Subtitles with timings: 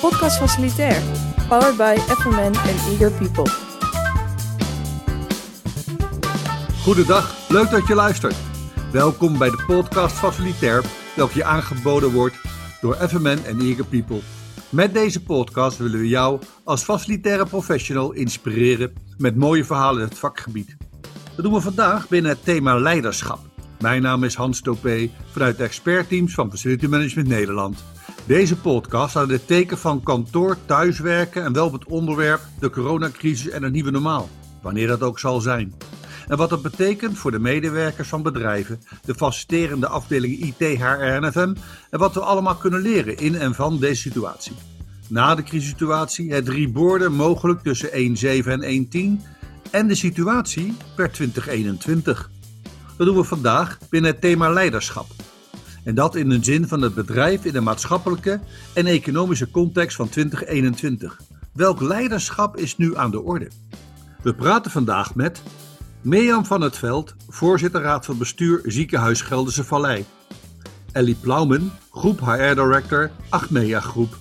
[0.00, 1.02] podcast facilitair.
[1.48, 3.50] Powered by FMN en Eager People.
[6.82, 8.34] Goedendag, leuk dat je luistert.
[8.92, 10.84] Welkom bij de podcast Facilitair,
[11.16, 12.36] welke je aangeboden wordt
[12.80, 14.20] door FMN en Eager People.
[14.68, 20.18] Met deze podcast willen we jou als facilitaire professional inspireren met mooie verhalen in het
[20.18, 20.76] vakgebied.
[21.34, 23.38] Dat doen we vandaag binnen het thema leiderschap.
[23.78, 27.84] Mijn naam is Hans Topé vanuit de expertteams van Facility Management Nederland.
[28.28, 32.70] Deze podcast staat in het teken van kantoor, thuiswerken en wel op het onderwerp de
[32.70, 34.28] coronacrisis en het nieuwe normaal,
[34.62, 35.74] wanneer dat ook zal zijn.
[36.26, 41.32] En wat dat betekent voor de medewerkers van bedrijven, de faciliterende afdelingen IT, HR en
[41.32, 41.54] FM
[41.90, 44.56] en wat we allemaal kunnen leren in en van deze situatie.
[45.08, 49.26] Na de crisissituatie het reboarden mogelijk tussen 1.7 en 1.10
[49.70, 52.30] en de situatie per 2021.
[52.96, 55.06] Dat doen we vandaag binnen het thema leiderschap.
[55.88, 58.40] En dat in de zin van het bedrijf in de maatschappelijke
[58.74, 61.20] en economische context van 2021.
[61.52, 63.48] Welk leiderschap is nu aan de orde?
[64.22, 65.42] We praten vandaag met
[66.02, 70.04] Mirjam van het Veld, voorzitter Raad van Bestuur Ziekenhuis Gelderse Vallei.
[70.92, 74.18] Ellie Plaumen, groep HR Director Achmea Groep.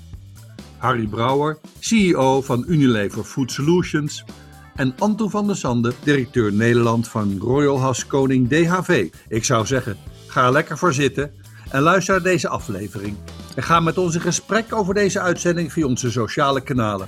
[0.77, 4.23] Harry Brouwer, CEO van Unilever Food Solutions.
[4.75, 9.09] En Anton van der Sande, directeur Nederland van Royal Haskoning Koning DHV.
[9.27, 9.97] Ik zou zeggen,
[10.27, 11.31] ga lekker voor zitten
[11.71, 13.17] en luister naar deze aflevering.
[13.55, 17.07] En ga met ons in gesprek over deze uitzending via onze sociale kanalen.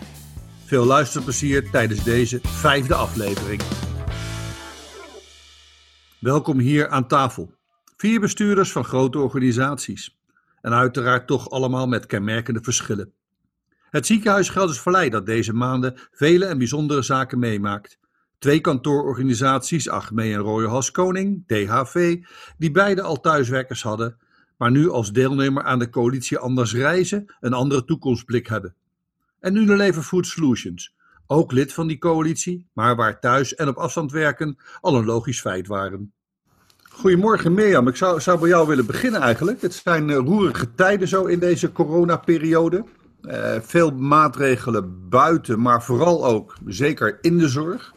[0.66, 3.62] Veel luisterplezier tijdens deze vijfde aflevering.
[6.20, 7.54] Welkom hier aan tafel.
[7.98, 10.18] Vier bestuurders van grote organisaties.
[10.62, 13.14] En uiteraard toch allemaal met kenmerkende verschillen.
[13.90, 18.00] Het ziekenhuis Gelders Vallei dat deze maanden vele en bijzondere zaken meemaakt.
[18.40, 22.18] Twee kantoororganisaties, Achmee en Royal Haskoning, DHV,
[22.58, 24.18] die beide al thuiswerkers hadden
[24.60, 28.76] maar nu als deelnemer aan de coalitie Anders Reizen een andere toekomstblik hebben.
[29.40, 30.96] En Unilever Food Solutions,
[31.28, 35.42] ook lid van die coalitie, maar waar thuis en op afstand werken al een logisch
[35.42, 36.14] feit waren.
[36.90, 39.62] Goedemorgen Mirjam, ik zou, zou bij jou willen beginnen eigenlijk.
[39.62, 42.86] Het zijn uh, roerige tijden zo in deze coronaperiode.
[43.22, 47.94] Uh, veel maatregelen buiten, maar vooral ook zeker in de zorg.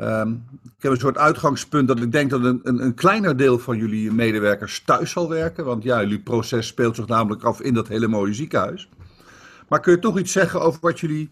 [0.00, 3.76] Um, ik heb een soort uitgangspunt dat ik denk dat een, een, kleiner deel van
[3.76, 5.64] jullie medewerkers thuis zal werken.
[5.64, 8.88] Want ja, jullie proces speelt zich namelijk af in dat hele mooie ziekenhuis.
[9.68, 11.30] Maar kun je toch iets zeggen over wat jullie,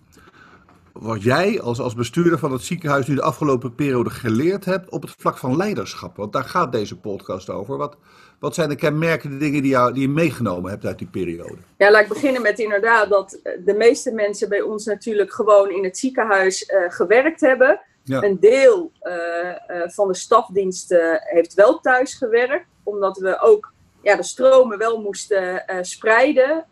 [0.92, 5.02] wat jij als, als bestuurder van het ziekenhuis nu de afgelopen periode geleerd hebt op
[5.02, 6.16] het vlak van leiderschap?
[6.16, 7.76] Want daar gaat deze podcast over.
[7.76, 7.96] Wat,
[8.38, 11.58] wat zijn de kenmerkende dingen die, die je meegenomen hebt uit die periode?
[11.76, 15.84] Ja, laat ik beginnen met inderdaad dat de meeste mensen bij ons natuurlijk gewoon in
[15.84, 17.80] het ziekenhuis uh, gewerkt hebben.
[18.06, 23.72] Een deel uh, uh, van de stafdiensten heeft wel thuis gewerkt, omdat we ook
[24.02, 26.66] ja, de stromen wel moesten uh, spreiden.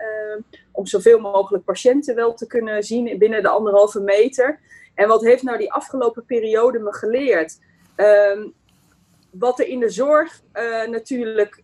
[0.72, 4.60] om zoveel mogelijk patiënten wel te kunnen zien binnen de anderhalve meter.
[4.94, 7.58] En wat heeft nou die afgelopen periode me geleerd?
[7.96, 8.48] Ehm,
[9.30, 10.40] wat er in de zorg
[10.90, 11.62] natuurlijk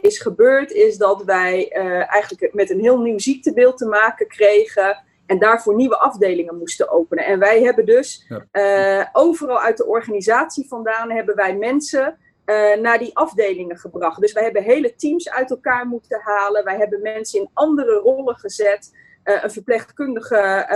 [0.00, 1.68] is gebeurd, is dat wij
[2.08, 5.04] eigenlijk met een heel nieuw ziektebeeld te maken kregen.
[5.30, 7.24] En daarvoor nieuwe afdelingen moesten openen.
[7.24, 12.98] En wij hebben dus uh, overal uit de organisatie vandaan hebben wij mensen uh, naar
[12.98, 14.20] die afdelingen gebracht.
[14.20, 16.64] Dus wij hebben hele teams uit elkaar moeten halen.
[16.64, 18.94] Wij hebben mensen in andere rollen gezet.
[19.24, 20.66] Uh, een verpleegkundige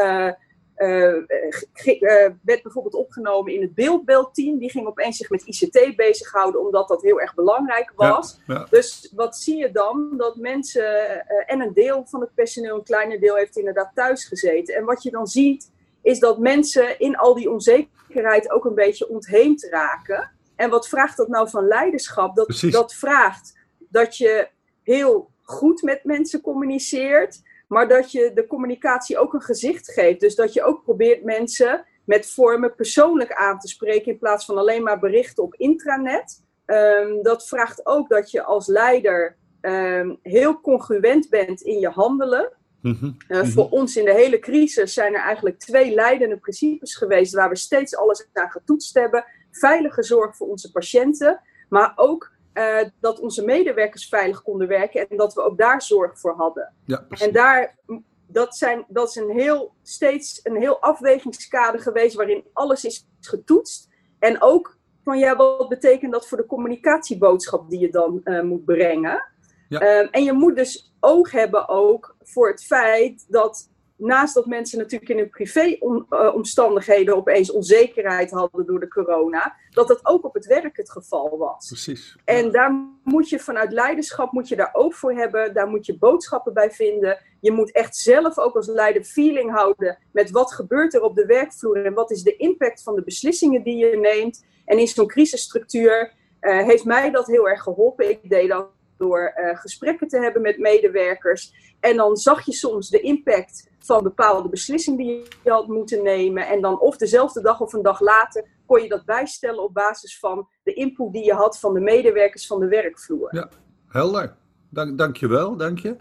[2.42, 4.58] werd bijvoorbeeld opgenomen in het beeldbeeldteam.
[4.58, 8.40] Die ging opeens zich met ICT bezighouden, omdat dat heel erg belangrijk was.
[8.46, 8.66] Ja, ja.
[8.70, 10.14] Dus wat zie je dan?
[10.16, 14.74] Dat mensen, en een deel van het personeel, een kleiner deel, heeft inderdaad thuis gezeten.
[14.74, 19.08] En wat je dan ziet, is dat mensen in al die onzekerheid ook een beetje
[19.08, 20.30] ontheemd raken.
[20.56, 22.36] En wat vraagt dat nou van leiderschap?
[22.36, 24.48] Dat, dat vraagt dat je
[24.82, 30.20] heel goed met mensen communiceert maar dat je de communicatie ook een gezicht geeft.
[30.20, 34.56] Dus dat je ook probeert mensen met vormen persoonlijk aan te spreken in plaats van
[34.56, 36.42] alleen maar berichten op intranet.
[36.66, 42.52] Um, dat vraagt ook dat je als leider um, heel congruent bent in je handelen.
[42.80, 43.16] Mm -hmm.
[43.28, 43.52] uh, mm -hmm.
[43.52, 47.56] Voor ons in de hele crisis zijn er eigenlijk twee leidende principes geweest waar we
[47.56, 49.24] steeds alles aan getoetst hebben.
[49.50, 55.16] Veilige zorg voor onze patiënten, maar ook uh, dat onze medewerkers veilig konden werken en
[55.16, 56.72] dat we ook daar zorg voor hadden.
[56.84, 57.78] Ja, en daar,
[58.26, 63.88] dat, zijn, dat is een heel, steeds een heel afwegingskader geweest waarin alles is getoetst.
[64.18, 68.64] En ook van ja, wat betekent dat voor de communicatieboodschap die je dan uh, moet
[68.64, 69.32] brengen?
[69.68, 70.00] Ja.
[70.00, 73.70] Um, en je moet dus oog hebben ook voor het feit dat
[74.04, 79.88] naast dat mensen natuurlijk in hun privé-omstandigheden eh, opeens onzekerheid hadden door de corona, dat
[79.88, 81.66] dat ook op het werk het geval was.
[81.66, 82.16] Precies.
[82.24, 85.54] En daar moet je vanuit leiderschap moet je daar ook voor hebben.
[85.54, 87.18] Daar moet je boodschappen bij vinden.
[87.40, 91.26] Je moet echt zelf ook als leider feeling houden met wat gebeurt er op de
[91.26, 94.44] werkvloer en wat is de impact van de beslissingen die je neemt.
[94.64, 98.10] En in zo'n crisisstructuur uh, heeft mij dat heel erg geholpen.
[98.10, 98.68] Ik deed dat
[98.98, 101.52] door uh, gesprekken te hebben met medewerkers.
[101.80, 106.46] En dan zag je soms de impact van bepaalde beslissingen die je had moeten nemen.
[106.46, 110.18] En dan of dezelfde dag of een dag later kon je dat bijstellen op basis
[110.18, 113.34] van de input die je had van de medewerkers van de werkvloer.
[113.34, 113.48] Ja,
[113.88, 114.34] helder.
[114.70, 115.96] Dank, dank je wel, dank je.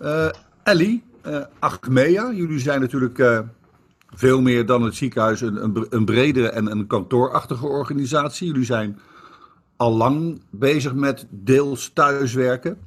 [0.00, 0.28] Uh,
[0.62, 3.46] Ellie, uh, Achmea, jullie zijn natuurlijk
[4.14, 8.46] veel meer dan het ziekenhuis een, een, een bredere en een kantoorachtige organisatie.
[8.46, 8.98] Jullie zijn
[9.78, 12.78] al lang bezig met deels thuiswerken.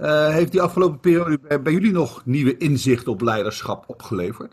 [0.00, 4.52] Uh, heeft die afgelopen periode bij jullie nog nieuwe inzichten op leiderschap opgeleverd?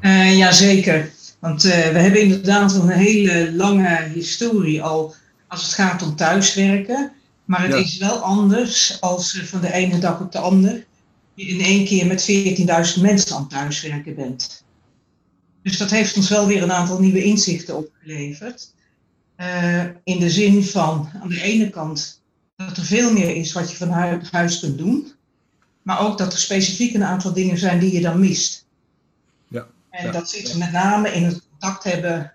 [0.00, 1.10] Uh, Jazeker.
[1.38, 5.14] Want uh, we hebben inderdaad een hele lange historie al
[5.48, 7.12] als het gaat om thuiswerken.
[7.44, 7.78] Maar het ja.
[7.78, 10.86] is wel anders als van de ene dag op de ander
[11.34, 12.30] je in één keer met
[12.96, 14.64] 14.000 mensen aan thuiswerken bent.
[15.62, 18.74] Dus dat heeft ons wel weer een aantal nieuwe inzichten opgeleverd.
[19.40, 22.22] Uh, in de zin van aan de ene kant
[22.56, 23.88] dat er veel meer is wat je van
[24.30, 25.12] huis kunt doen,
[25.82, 28.66] maar ook dat er specifiek een aantal dingen zijn die je dan mist.
[29.48, 32.32] Ja, en ja, dat zit met name in het contact hebben,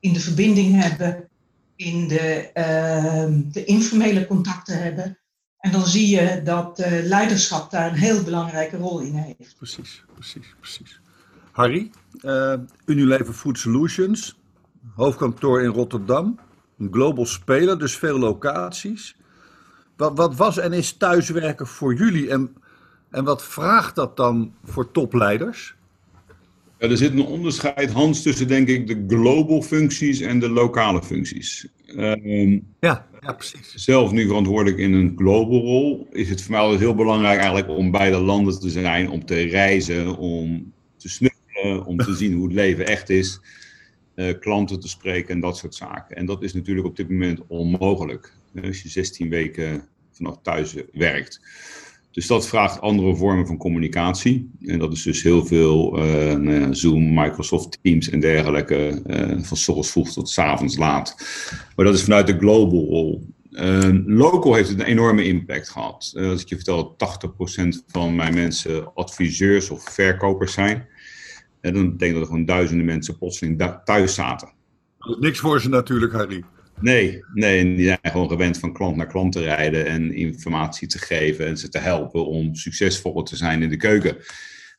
[0.00, 1.28] in de verbinding hebben,
[1.76, 5.18] in de, uh, de informele contacten hebben.
[5.58, 9.56] En dan zie je dat uh, leiderschap daar een heel belangrijke rol in heeft.
[9.56, 11.00] Precies, precies, precies.
[11.52, 11.90] Harry,
[12.22, 12.54] uh,
[12.84, 14.36] Unilever Food Solutions,
[14.94, 16.38] hoofdkantoor in Rotterdam.
[16.78, 19.16] Een global speler, dus veel locaties.
[19.96, 22.56] Wat, wat was en is thuiswerken voor jullie en,
[23.10, 25.74] en wat vraagt dat dan voor topleiders?
[26.78, 31.02] Ja, er zit een onderscheid, Hans, tussen denk ik de global functies en de lokale
[31.02, 31.68] functies.
[31.86, 33.74] Um, ja, ja, precies.
[33.74, 37.68] Zelf nu verantwoordelijk in een global rol, is het voor mij altijd heel belangrijk eigenlijk
[37.68, 42.32] om bij de landen te zijn, om te reizen, om te snuffelen, om te zien
[42.32, 43.40] hoe het leven echt is.
[44.16, 46.16] Uh, klanten te spreken en dat soort zaken.
[46.16, 48.32] En dat is natuurlijk op dit moment onmogelijk.
[48.64, 51.40] Als je 16 weken vanaf thuis werkt.
[52.14, 54.50] Dus dat vraagt andere vormen van communicatie.
[54.60, 59.02] En dat is dus heel veel uh, Zoom, Microsoft Teams en dergelijke.
[59.06, 61.14] Uh, van s ochtends vroeg tot s avonds laat.
[61.76, 63.26] Maar dat is vanuit de global rol.
[63.50, 66.12] Uh, local heeft het een enorme impact gehad.
[66.16, 70.86] als ik je vertel dat 80% van mijn mensen adviseurs of verkopers zijn.
[71.64, 74.52] En dan denk ik dat er gewoon duizenden mensen plotseling thuis zaten.
[75.20, 76.44] Niks voor ze natuurlijk, Harry.
[76.80, 80.88] Nee, nee, en die zijn gewoon gewend van klant naar klant te rijden en informatie
[80.88, 84.16] te geven en ze te helpen om succesvoller te zijn in de keuken.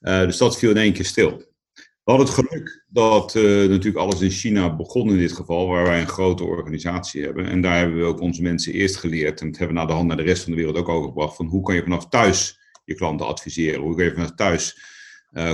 [0.02, 1.38] Uh, dus dat viel in één keer stil.
[1.74, 5.84] We hadden het geluk dat uh, natuurlijk alles in China begon in dit geval, waar
[5.84, 7.46] wij een grote organisatie hebben.
[7.46, 9.98] En daar hebben we ook onze mensen eerst geleerd en dat hebben we naar de
[9.98, 11.36] hand naar de rest van de wereld ook overgebracht.
[11.36, 13.82] Van hoe kan je vanaf thuis je klanten adviseren?
[13.82, 14.94] Hoe kan je vanaf thuis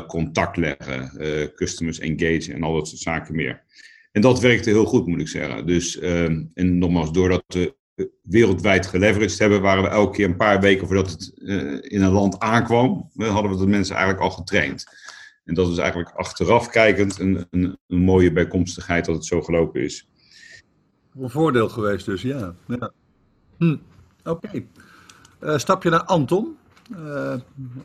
[0.07, 1.12] contact leggen,
[1.56, 3.63] customers engage en al dat soort zaken meer.
[4.12, 5.66] En dat werkte heel goed, moet ik zeggen.
[5.66, 6.24] Dus, uh,
[6.54, 7.75] en nogmaals, doordat we
[8.22, 12.12] wereldwijd geleveraged hebben, waren we elke keer een paar weken voordat het uh, in een
[12.12, 14.83] land aankwam, hadden we de mensen eigenlijk al getraind.
[15.44, 20.07] En dat is eigenlijk achteraf kijkend een, een, mooie bijkomstigheid dat het zo gelopen is.
[21.16, 22.56] Een voordeel geweest dus, ja.
[22.68, 22.92] ja.
[23.57, 23.78] Hm.
[24.24, 24.66] Oké.
[25.39, 25.57] Okay.
[25.57, 26.57] Stapje naar Anton.
[26.91, 27.33] Uh,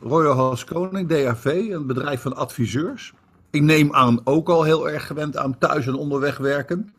[0.01, 3.13] Royal Haskoning, DAV, een bedrijf van adviseurs.
[3.49, 6.93] Ik neem aan ook al heel erg gewend aan thuis en onderweg werken.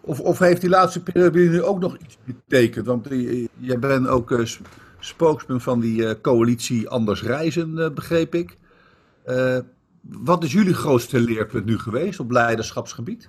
[0.00, 2.86] Of, of heeft die laatste periode nu ook nog iets betekend?
[2.86, 3.08] Want
[3.58, 4.46] je bent ook uh,
[4.98, 8.56] spokesman van die uh, coalitie Anders Reizen, begreep ik.
[10.02, 13.28] wat is jullie grootste leerpunt nu geweest op leiderschapsgebied?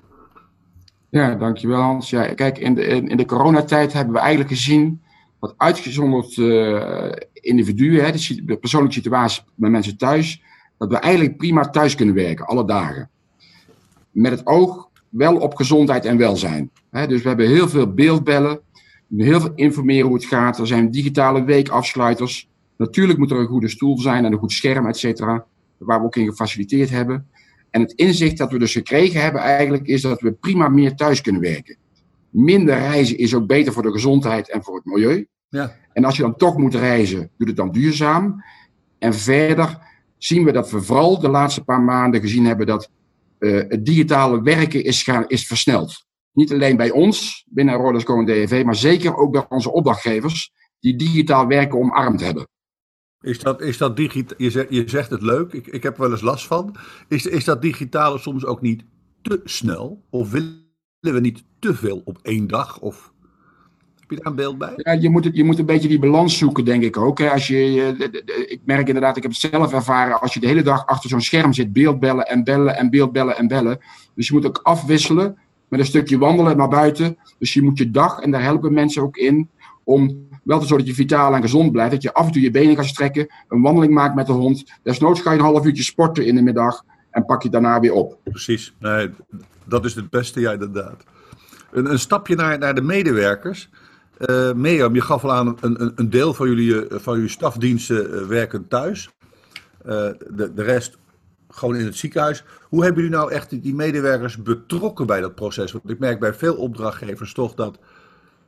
[1.09, 2.09] Ja, dankjewel Hans.
[2.09, 2.77] Ja, kijk, in
[3.09, 5.01] in de coronatijd hebben we eigenlijk gezien
[5.39, 6.37] wat uitgezonderd
[7.33, 8.11] individuen, hè,
[8.45, 10.41] de, persoonlijke situatie met mensen thuis,
[10.77, 13.09] dat we eigenlijk prima thuis kunnen werken, alle dagen.
[14.11, 16.71] Met het oog wel op gezondheid en welzijn.
[16.91, 18.59] dus we hebben heel veel beeldbellen,
[19.17, 20.59] heel veel informeren hoe het gaat.
[20.59, 22.49] Er zijn digitale weekafsluiters.
[22.77, 25.45] Natuurlijk moet er een goede stoel zijn en een goed scherm, et cetera,
[25.77, 27.27] waar we ook in gefaciliteerd hebben.
[27.69, 31.21] En het inzicht dat we dus gekregen hebben eigenlijk is dat we prima meer thuis
[31.21, 31.77] kunnen werken.
[32.35, 35.27] Minder reizen is ook beter voor de gezondheid en voor het milieu.
[35.49, 35.75] Ja.
[35.93, 38.43] En als je dan toch moet reizen, doe het dan duurzaam.
[38.99, 39.77] En verder
[40.17, 42.89] zien we dat we vooral de laatste paar maanden gezien hebben dat
[43.39, 46.05] uh, het digitale werken is, gaan, is versneld.
[46.31, 50.95] Niet alleen bij ons, binnen Rollers en DEV, maar zeker ook bij onze opdrachtgevers, die
[50.95, 52.47] digitaal werken omarmd hebben.
[53.21, 54.37] Is dat, is dat digitaal?
[54.37, 56.75] Je, zegt, je zegt het leuk, ik, ik heb er wel eens last van.
[57.07, 58.83] Is, is dat digitale soms ook niet
[59.21, 60.03] te snel?
[60.09, 60.64] Of willen
[61.13, 62.79] we niet te veel op één dag?
[62.79, 63.13] Of
[64.00, 64.74] heb je daar een beeld bij?
[64.75, 67.21] Ja, je, moet het, je moet een beetje die balans zoeken, denk ik ook.
[67.21, 70.85] Als je, ik merk inderdaad, ik heb het zelf ervaren, als je de hele dag
[70.85, 73.79] achter zo'n scherm zit, beeldbellen en bellen en beeldbellen en bellen.
[74.15, 77.17] Dus je moet ook afwisselen met een stukje wandelen naar buiten.
[77.39, 79.50] Dus je moet je dag, en daar helpen mensen ook in,
[79.83, 81.91] om wel te zorgen dat je vitaal en gezond blijft.
[81.91, 84.63] Dat je af en toe je benen gaat strekken, een wandeling maakt met de hond.
[84.83, 87.93] Desnoods ga je een half uurtje sporten in de middag en pak je daarna weer
[87.93, 88.17] op.
[88.24, 89.09] Precies, nee,
[89.65, 91.03] dat is het beste, ja, inderdaad.
[91.72, 93.69] Een, een stapje naar, naar de medewerkers.
[94.19, 98.10] Uh, Mirjam, je gaf al aan een, een, deel van jullie, eh, van jullie stafdiensten
[98.10, 99.10] uh, werken thuis.
[99.84, 100.98] De, de rest
[101.50, 102.43] gewoon in het ziekenhuis.
[102.69, 105.72] Hoe hebben jullie nou echt die medewerkers betrokken bij dat proces?
[105.72, 107.79] Want ik merk bij veel opdrachtgevers toch dat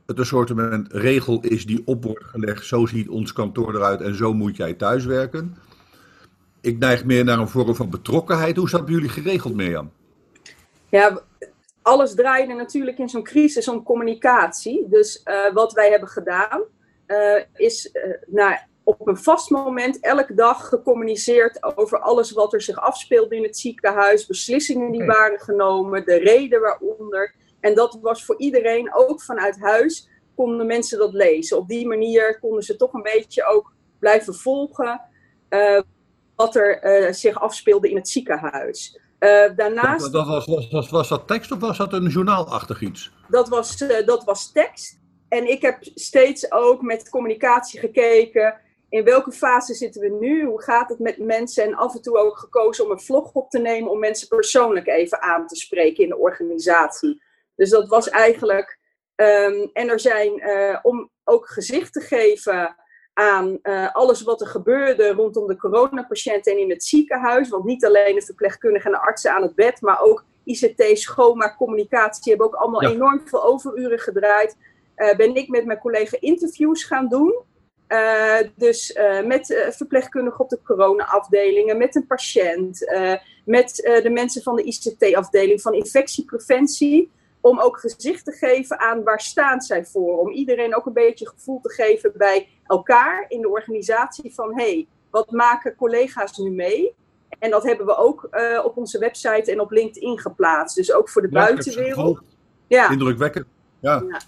[0.06, 0.52] het een soort
[0.88, 2.66] regel is die op wordt gelegd.
[2.66, 5.56] Zo ziet ons kantoor eruit en zo moet jij thuiswerken.
[6.60, 8.56] Ik neig meer naar een vorm van betrokkenheid.
[8.56, 9.90] Hoe is bij jullie geregeld, Mirjam?
[10.90, 11.22] Ja,
[11.82, 14.86] alles draaide natuurlijk in zo'n crisis om communicatie.
[14.88, 16.64] Dus uh, wat wij hebben gedaan,
[17.06, 22.62] uh, is uh, nou, op een vast moment elke dag gecommuniceerd over alles wat er
[22.62, 27.34] zich afspeelde in het ziekenhuis, beslissingen die waren genomen, de reden waaronder.
[27.60, 31.56] En dat was voor iedereen, ook vanuit huis, konden mensen dat lezen.
[31.56, 35.00] Op die manier konden ze toch een beetje ook blijven volgen
[36.36, 39.00] wat er zich afspeelde in het ziekenhuis.
[39.20, 43.12] Uh, daarnaast, dat, dat was, was, was, dat tekst of was dat een journaalachtig iets?
[43.28, 44.98] Dat was, dat was tekst.
[45.28, 48.60] En ik heb steeds ook met communicatie gekeken.
[48.88, 50.44] In welke fase zitten we nu?
[50.44, 51.64] Hoe gaat het met mensen?
[51.64, 54.86] En af en toe ook gekozen om een vlog op te nemen om mensen persoonlijk
[54.86, 57.22] even aan te spreken in de organisatie.
[57.56, 58.78] Dus dat was eigenlijk.
[59.16, 62.76] Um, en er zijn, uh, om ook gezicht te geven
[63.18, 67.48] aan uh, alles wat er gebeurde rondom de coronapatiënten en in het ziekenhuis.
[67.48, 71.56] Want niet alleen de verpleegkundigen en de artsen aan het bed, maar ook ICT, schoonmaak,
[71.56, 72.90] communicatie hebben ook allemaal ja.
[72.90, 74.56] enorm veel overuren gedraaid.
[74.96, 77.38] Uh, ben ik met mijn collega interviews gaan doen.
[77.88, 82.90] Uh, dus uh, met verpleegkundigen op de corona-afdelingen, met een patiënt,
[83.44, 89.20] met de mensen van de ICT-afdeling van infectiepreventie om ook gezicht te geven aan waar
[89.20, 90.18] staan zij voor.
[90.18, 94.72] Om iedereen ook een beetje gevoel te geven bij elkaar in de organisatie van hé,
[94.72, 96.94] hey, wat maken collega's nu mee?
[97.38, 100.76] En dat hebben we ook uh, op onze website en op LinkedIn geplaatst.
[100.76, 102.20] Dus ook voor de ja, buitenwereld.
[102.66, 102.90] Ja.
[102.90, 103.46] Indrukwekkend.
[103.80, 104.04] Ja.
[104.08, 104.20] ja.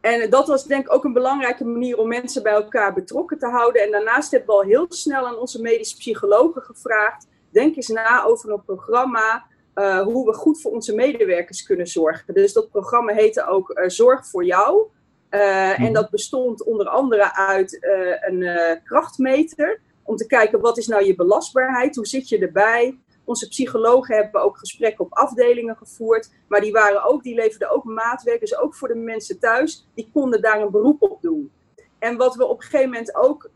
[0.00, 3.46] En dat was denk ik ook een belangrijke manier om mensen bij elkaar betrokken te
[3.46, 3.82] houden.
[3.82, 7.26] En daarnaast hebben we al heel snel aan onze medische psychologen gevraagd.
[7.50, 9.44] Denk eens na over een programma
[9.74, 12.34] uh, hoe we goed voor onze medewerkers kunnen zorgen.
[12.34, 14.86] Dus dat programma heette ook uh, Zorg voor jou.
[15.30, 17.78] Uh, en dat bestond onder andere uit
[18.20, 19.80] een krachtmeter.
[20.02, 22.98] Om te kijken wat is nou je belastbaarheid, hoe zit je erbij.
[23.24, 26.30] Onze psychologen hebben ook gesprekken op afdelingen gevoerd.
[26.48, 28.40] Maar die, waren ook, die leverden ook maatwerk.
[28.40, 29.88] Dus ook voor de mensen thuis.
[29.94, 31.52] Die konden daar een beroep op doen.
[31.98, 33.50] En wat we op een gegeven moment ook,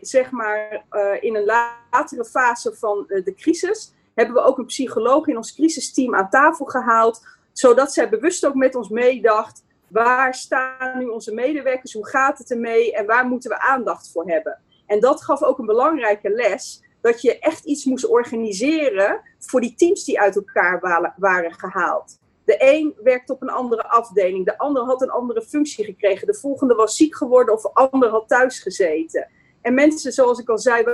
[0.00, 0.84] zeg maar,
[1.20, 6.14] in een latere fase van de crisis hebben we ook een psycholoog in ons crisisteam
[6.14, 11.92] aan tafel gehaald, zodat zij bewust ook met ons meedacht, waar staan nu onze medewerkers,
[11.92, 14.58] hoe gaat het ermee en waar moeten we aandacht voor hebben.
[14.86, 19.74] En dat gaf ook een belangrijke les, dat je echt iets moest organiseren voor die
[19.74, 22.20] teams die uit elkaar waren gehaald.
[22.44, 26.34] De een werkt op een andere afdeling, de ander had een andere functie gekregen, de
[26.34, 29.28] volgende was ziek geworden of de ander had thuis gezeten.
[29.60, 30.84] En mensen, zoals ik al zei,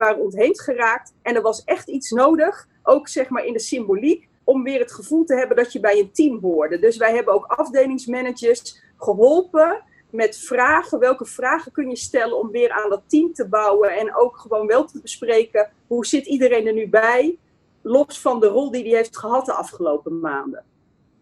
[0.00, 1.12] waren ontheemd geraakt.
[1.22, 4.92] En er was echt iets nodig, ook zeg maar in de symboliek, om weer het
[4.92, 6.78] gevoel te hebben dat je bij een team hoorde.
[6.78, 10.98] Dus wij hebben ook afdelingsmanagers geholpen met vragen.
[10.98, 14.66] Welke vragen kun je stellen om weer aan dat team te bouwen en ook gewoon
[14.66, 17.36] wel te bespreken hoe zit iedereen er nu bij,
[17.82, 20.64] los van de rol die hij heeft gehad de afgelopen maanden.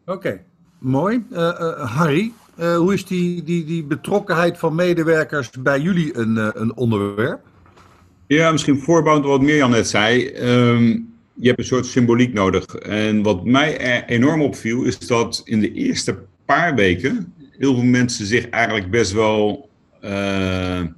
[0.06, 0.44] Oké,
[0.78, 1.26] mooi.
[1.30, 6.60] Uh, uh, Harry, uh, hoe is die, die, die betrokkenheid van medewerkers bij jullie een,
[6.60, 7.47] een onderwerp?
[8.28, 10.26] Ja, misschien voorbouwend wat Mirjam net zei.
[10.26, 12.64] Um, je hebt een soort symboliek nodig.
[12.74, 18.26] En wat mij enorm opviel, is dat in de eerste paar weken heel veel mensen
[18.26, 19.70] zich eigenlijk best wel
[20.04, 20.94] uh, een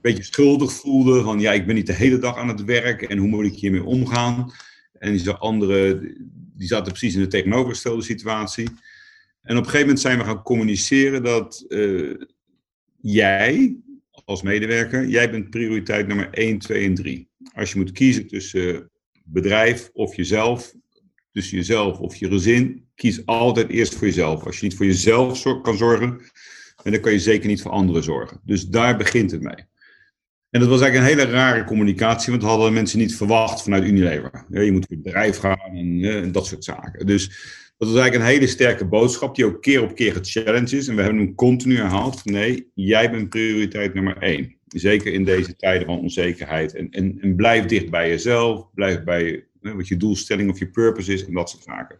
[0.00, 1.24] beetje schuldig voelden.
[1.24, 3.54] Van ja, ik ben niet de hele dag aan het werk en hoe moet ik
[3.54, 4.52] hiermee omgaan?
[4.98, 6.00] En die anderen,
[6.56, 8.68] die zaten precies in de tegenovergestelde situatie.
[9.42, 12.14] En op een gegeven moment zijn we gaan communiceren dat uh,
[13.00, 13.76] jij
[14.26, 17.28] als medewerker, jij bent prioriteit nummer 1, 2 en 3.
[17.54, 18.90] Als je moet kiezen tussen
[19.24, 20.74] bedrijf of jezelf,
[21.32, 24.44] tussen jezelf of je gezin, kies altijd eerst voor jezelf.
[24.44, 26.20] Als je niet voor jezelf kan zorgen,
[26.82, 28.40] dan kan je zeker niet voor anderen zorgen.
[28.44, 29.64] Dus daar begint het mee.
[30.50, 33.84] En dat was eigenlijk een hele rare communicatie, want dat hadden mensen niet verwacht vanuit
[33.84, 34.44] Unilever.
[34.48, 37.06] je moet op bedrijf gaan en, en, dat soort zaken.
[37.06, 37.30] Dus
[37.78, 40.88] dat was eigenlijk een hele sterke boodschap, die ook keer op keer gechallenged is.
[40.88, 44.54] En we hebben hem continu herhaald nee, jij bent prioriteit nummer één.
[44.66, 46.74] Zeker in deze tijden van onzekerheid.
[46.74, 51.12] En, en, en blijf dicht bij jezelf, blijf bij wat je doelstelling of je purpose
[51.12, 51.98] is en dat soort zaken.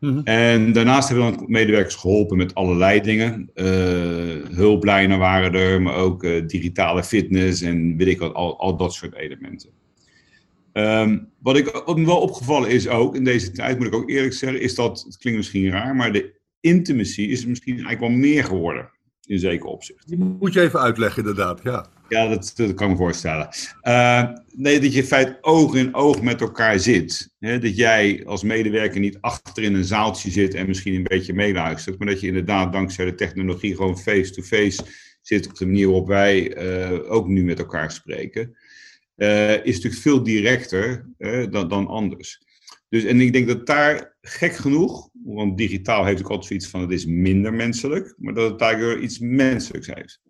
[0.00, 0.20] Mhm.
[0.24, 3.50] En daarnaast hebben we dan medewerkers geholpen met allerlei dingen.
[3.54, 3.66] Uh,
[4.56, 8.94] hulplijnen waren er, maar ook uh, digitale fitness en weet ik wat, al, al dat
[8.94, 9.70] soort elementen.
[10.76, 14.10] Um, wat, ik, wat me wel opgevallen is ook in deze tijd, moet ik ook
[14.10, 18.10] eerlijk zeggen, is dat, het klinkt misschien raar, maar de intimacy is misschien eigenlijk wel
[18.10, 18.90] meer geworden
[19.26, 20.08] in zekere opzicht.
[20.08, 21.60] Die moet je even uitleggen, inderdaad.
[21.62, 23.48] Ja, ja dat, dat kan ik me voorstellen.
[23.82, 27.34] Uh, nee, dat je in feite oog in oog met elkaar zit.
[27.38, 27.58] Hè?
[27.58, 31.98] Dat jij als medewerker niet achter in een zaaltje zit en misschien een beetje meeluistert,
[31.98, 34.82] maar dat je inderdaad dankzij de technologie gewoon face-to-face
[35.22, 38.56] zit op de manier waarop wij uh, ook nu met elkaar spreken.
[39.16, 41.08] Uh, is natuurlijk veel directer
[41.50, 42.42] dan, dan anders.
[42.88, 46.80] Dus, en ik denk dat daar gek genoeg, want digitaal heeft ook altijd zoiets van
[46.80, 50.20] het is minder menselijk, maar dat het daar iets menselijks heeft.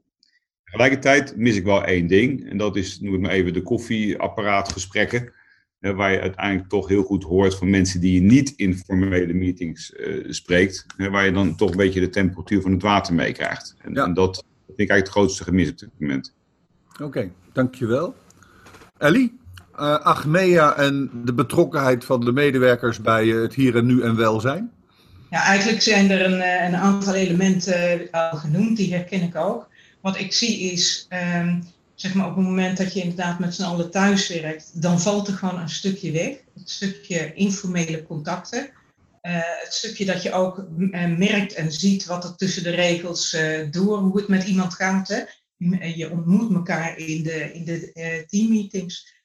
[0.64, 5.32] Tegelijkertijd mis ik wel één ding, en dat is, noem ik maar even, de koffieapparaatgesprekken,
[5.78, 9.92] waar je uiteindelijk toch heel goed hoort van mensen die je niet in formele meetings
[9.92, 13.74] uh, spreekt, waar je dan toch een beetje de temperatuur van het water meekrijgt.
[13.78, 16.34] En, en, dat vind ik eigenlijk het grootste gemis op dit moment.
[17.02, 18.14] Oké, dankjewel.
[19.04, 19.38] Ellie?
[19.80, 24.16] uh, Achmea en de betrokkenheid van de medewerkers bij uh, het hier en nu en
[24.16, 24.70] welzijn?
[25.30, 29.68] Ja, eigenlijk zijn er een, eh, een aantal elementen al genoemd, die herken ik ook.
[30.00, 33.62] Wat ik zie is, um, zeg maar op het moment dat je inderdaad met z'n
[33.62, 36.36] allen thuis werkt, dan valt er gewoon een stukje weg.
[36.58, 38.70] Het stukje informele contacten.
[39.20, 40.64] Het stukje dat je ook
[41.16, 43.36] merkt en ziet wat er tussen de regels
[43.70, 45.08] door, hoe het met iemand gaat.
[45.08, 45.22] Hè.
[45.56, 49.22] Je, ontmoet elkaar in de, in de teammeetings.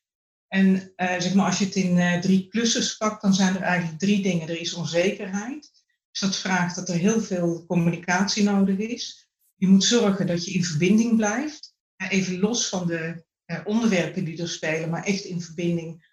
[0.47, 3.61] En uh, zeg maar, als je het in uh, drie klussen pakt, dan zijn er
[3.61, 4.47] eigenlijk drie dingen.
[4.47, 5.71] Er is onzekerheid.
[6.11, 9.29] Dus dat vraagt dat er heel veel communicatie nodig is.
[9.55, 11.73] Je moet zorgen dat je in verbinding blijft.
[12.09, 13.23] even los van de
[13.63, 16.07] onderwerpen die er spelen, maar echt in verbinding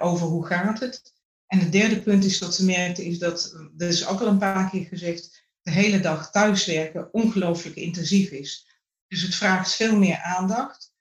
[0.00, 1.12] over hoe gaat het.
[1.46, 4.38] En het derde punt is dat ze merkten, is dat, dat is ook al een
[4.38, 8.67] paar keer gezegd, de hele dag thuiswerken ongelooflijk intensief is.
[9.08, 10.92] Dus het vraagt veel meer aandacht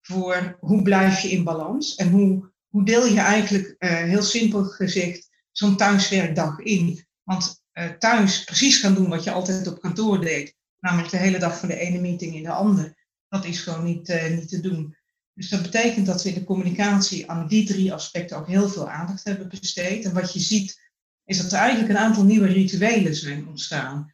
[0.00, 4.64] voor hoe blijf je in balans en hoe, hoe deel je eigenlijk, uh, heel simpel
[4.64, 7.06] gezegd, zo'n thuiswerkdag in.
[7.22, 11.38] Want uh, thuis precies gaan doen wat je altijd op kantoor deed, namelijk de hele
[11.38, 12.96] dag van de ene meeting in de andere,
[13.28, 14.96] dat is gewoon niet, uh, niet te doen.
[15.34, 18.90] Dus dat betekent dat we in de communicatie aan die drie aspecten ook heel veel
[18.90, 20.04] aandacht hebben besteed.
[20.04, 20.80] En wat je ziet,
[21.24, 24.11] is dat er eigenlijk een aantal nieuwe rituelen zijn ontstaan.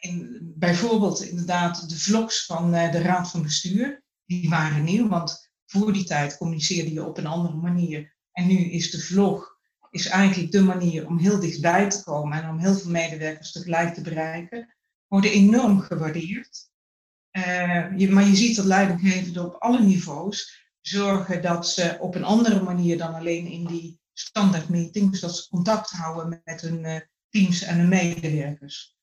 [0.00, 5.08] In, bijvoorbeeld inderdaad de vlogs van de Raad van Bestuur die waren nieuw.
[5.08, 8.16] Want voor die tijd communiceerde je op een andere manier.
[8.32, 9.56] En nu is de vlog
[9.90, 13.94] is eigenlijk de manier om heel dichtbij te komen en om heel veel medewerkers tegelijk
[13.94, 14.74] te bereiken.
[15.06, 16.70] Worden enorm gewaardeerd.
[17.96, 22.62] Je, maar je ziet dat leidinggevenden op alle niveaus zorgen dat ze op een andere
[22.62, 27.78] manier dan alleen in die standaard meetings, dat ze contact houden met hun teams en
[27.78, 28.97] hun medewerkers.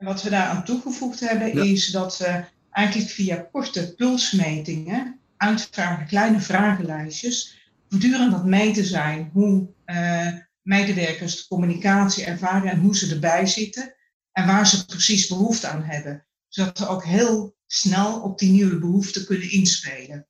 [0.00, 6.40] En wat we daaraan toegevoegd hebben is dat we eigenlijk via korte pulsmetingen, uitvragen, kleine
[6.40, 7.58] vragenlijstjes,
[7.88, 10.32] voortdurend dat meten zijn hoe uh,
[10.62, 13.94] medewerkers de communicatie ervaren en hoe ze erbij zitten
[14.32, 16.26] en waar ze precies behoefte aan hebben.
[16.48, 20.26] Zodat ze ook heel snel op die nieuwe behoeften kunnen inspelen.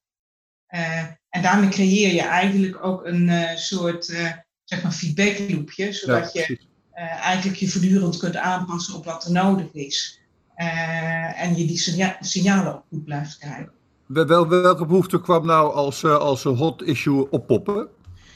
[0.74, 4.04] Uh, en daarmee creëer je eigenlijk ook een uh, soort
[4.64, 6.69] zeg maar feedback loopje, zodat ja, je
[7.20, 10.20] eigenlijk je voortdurend kunt aanpassen op wat er nodig is.
[10.56, 13.70] Uh, en je die signa signalen ook goed blijft krijgen.
[14.06, 17.88] Wel, welke behoefte kwam nou als, uh, als een hot issue oppoppen?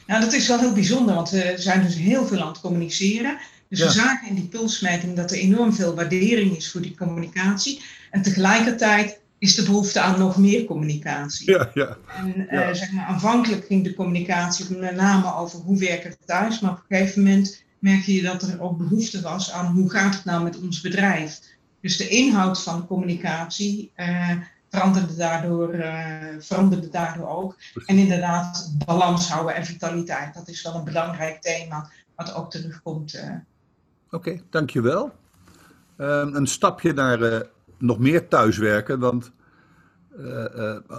[0.07, 3.37] Nou, dat is wel heel bijzonder, want we zijn dus heel veel aan het communiceren.
[3.69, 3.85] Dus ja.
[3.85, 7.81] we zagen in die pulsmeting dat er enorm veel waardering is voor die communicatie.
[8.11, 11.51] En tegelijkertijd is de behoefte aan nog meer communicatie.
[11.51, 11.97] Ja, ja.
[12.07, 16.59] En uh, zeg maar, aanvankelijk ging de communicatie met name over hoe werken we thuis.
[16.59, 20.15] Maar op een gegeven moment merkte je dat er ook behoefte was aan hoe gaat
[20.15, 21.39] het nou met ons bedrijf.
[21.81, 24.31] Dus de inhoud van communicatie uh,
[24.69, 27.55] veranderde, daardoor, uh, veranderde daardoor ook.
[27.85, 30.33] En inderdaad, balans houden en vitaliteit.
[30.33, 33.15] Dat is wel een belangrijk thema wat ook terugkomt.
[33.15, 33.21] Uh.
[33.21, 35.11] Oké, okay, dankjewel.
[35.97, 37.45] Um, een stapje naar
[37.77, 38.99] nog meer thuiswerken.
[38.99, 39.31] Want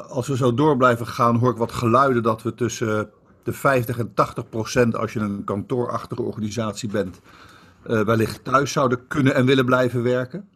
[0.08, 3.10] als we zo door blijven gaan, hoor ik wat geluiden dat we tussen
[3.46, 7.20] de 50 en 80 procent, als je een kantoorachtige organisatie bent,
[7.82, 10.48] wellicht thuis zouden kunnen en willen blijven werken.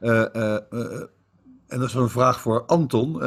[0.00, 0.54] Uh, uh,
[1.66, 3.18] en dat is een vraag voor Anton.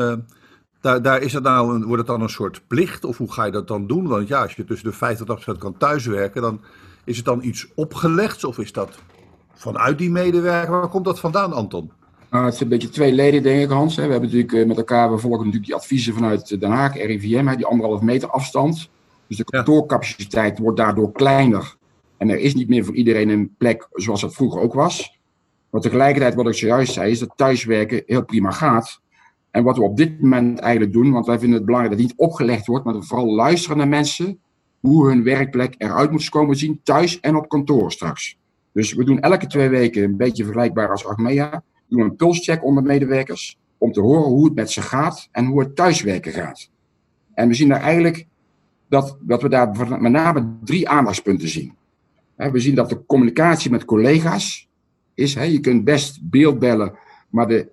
[0.81, 3.43] Daar, daar is het nou een, wordt het dan een soort plicht of hoe ga
[3.45, 4.07] je dat dan doen?
[4.07, 6.61] Want ja, als je tussen de 50 en 80% kan thuiswerken, dan
[7.03, 8.97] is het dan iets opgelegd of is dat
[9.53, 10.71] vanuit die medewerker?
[10.71, 11.91] Waar komt dat vandaan, Anton?
[12.29, 13.95] Nou, het is een beetje tweeledig, denk ik, Hans.
[13.95, 17.55] We hebben natuurlijk eh, met elkaar, we volgen natuurlijk die adviezen vanuit Den Haag, RIVM,
[17.55, 18.89] die anderhalf meter afstand.
[19.27, 21.75] Dus de kantoorcapaciteit wordt daardoor kleiner.
[22.17, 25.19] En er is niet meer voor iedereen een plek zoals het vroeger ook was.
[25.69, 29.01] Maar tegelijkertijd, wat ik zojuist zei, is dat thuiswerken heel prima gaat.
[29.51, 32.11] En wat we op dit moment eigenlijk doen, want wij vinden het belangrijk dat het
[32.11, 34.39] niet opgelegd wordt, maar dat we vooral luisteren naar mensen
[34.79, 38.37] hoe hun werkplek eruit moet komen zien, thuis en op kantoor straks.
[38.71, 42.83] Dus we doen elke twee weken, een beetje vergelijkbaar als Achmea, doen een pulscheck onder
[42.83, 46.69] medewerkers, om te horen hoe het met ze gaat en hoe het thuiswerken gaat.
[47.33, 48.25] En we zien daar eigenlijk
[48.89, 51.75] dat, dat we daar met name drie aandachtspunten zien.
[52.35, 54.67] We zien dat de communicatie met collega's
[55.13, 55.33] is.
[55.33, 56.93] Je kunt best beeldbellen,
[57.29, 57.69] maar de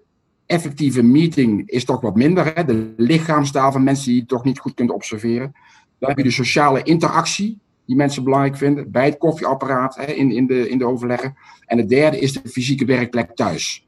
[0.47, 2.67] effectieve meeting is toch wat minder.
[2.67, 5.53] De lichaamstaal van mensen die je toch niet goed kunt observeren.
[5.99, 10.47] Dan heb je de sociale interactie, die mensen belangrijk vinden, bij het koffieapparaat in, in,
[10.47, 11.37] de, in de overleggen.
[11.67, 13.87] En het derde is de fysieke werkplek thuis.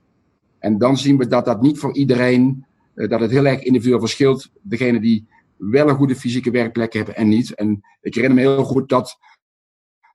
[0.66, 4.00] En dan zien we dat dat niet voor iedereen, eh, dat het heel erg individueel
[4.00, 4.50] verschilt.
[4.62, 7.54] Degene die wel een goede fysieke werkplek hebben en niet.
[7.54, 9.18] En ik herinner me heel goed dat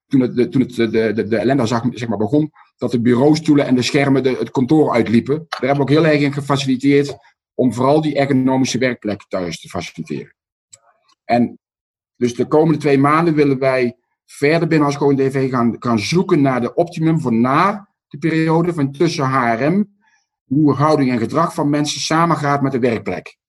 [0.08, 3.66] toen het, de, toen het de, de, de ellende zeg maar, begon, dat de bureaustoelen
[3.66, 5.36] en de schermen de, het kantoor uitliepen.
[5.36, 7.18] Daar hebben we ook heel erg in gefaciliteerd
[7.54, 10.36] om vooral die ergonomische werkplek thuis te faciliteren.
[11.24, 11.60] En
[12.16, 16.42] dus de komende twee maanden willen wij verder binnen als Gewoon DV gaan, gaan zoeken
[16.42, 20.00] naar de optimum voor na de periode van tussen HRM,
[20.54, 23.40] hoe houding en gedrag van mensen samengaat met de werkplek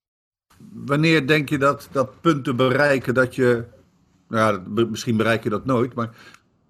[0.73, 3.65] wanneer denk je dat, dat punt te bereiken dat je,
[4.29, 6.11] nou ja, misschien bereik je dat nooit, maar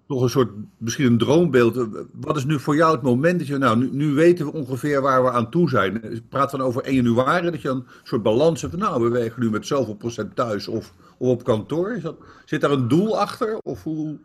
[0.07, 1.87] toch een soort, misschien een droombeeld.
[2.13, 5.01] Wat is nu voor jou het moment dat je, nou, nu, nu weten we ongeveer
[5.01, 6.13] waar we aan toe zijn.
[6.13, 9.09] Ik praat van over 1 januari, dat je een soort balans hebt van, nou, we
[9.09, 11.91] wegen nu met zoveel procent thuis of, of op kantoor.
[11.91, 12.15] Is dat,
[12.45, 13.57] zit daar een doel achter?
[13.57, 14.17] Of hoe...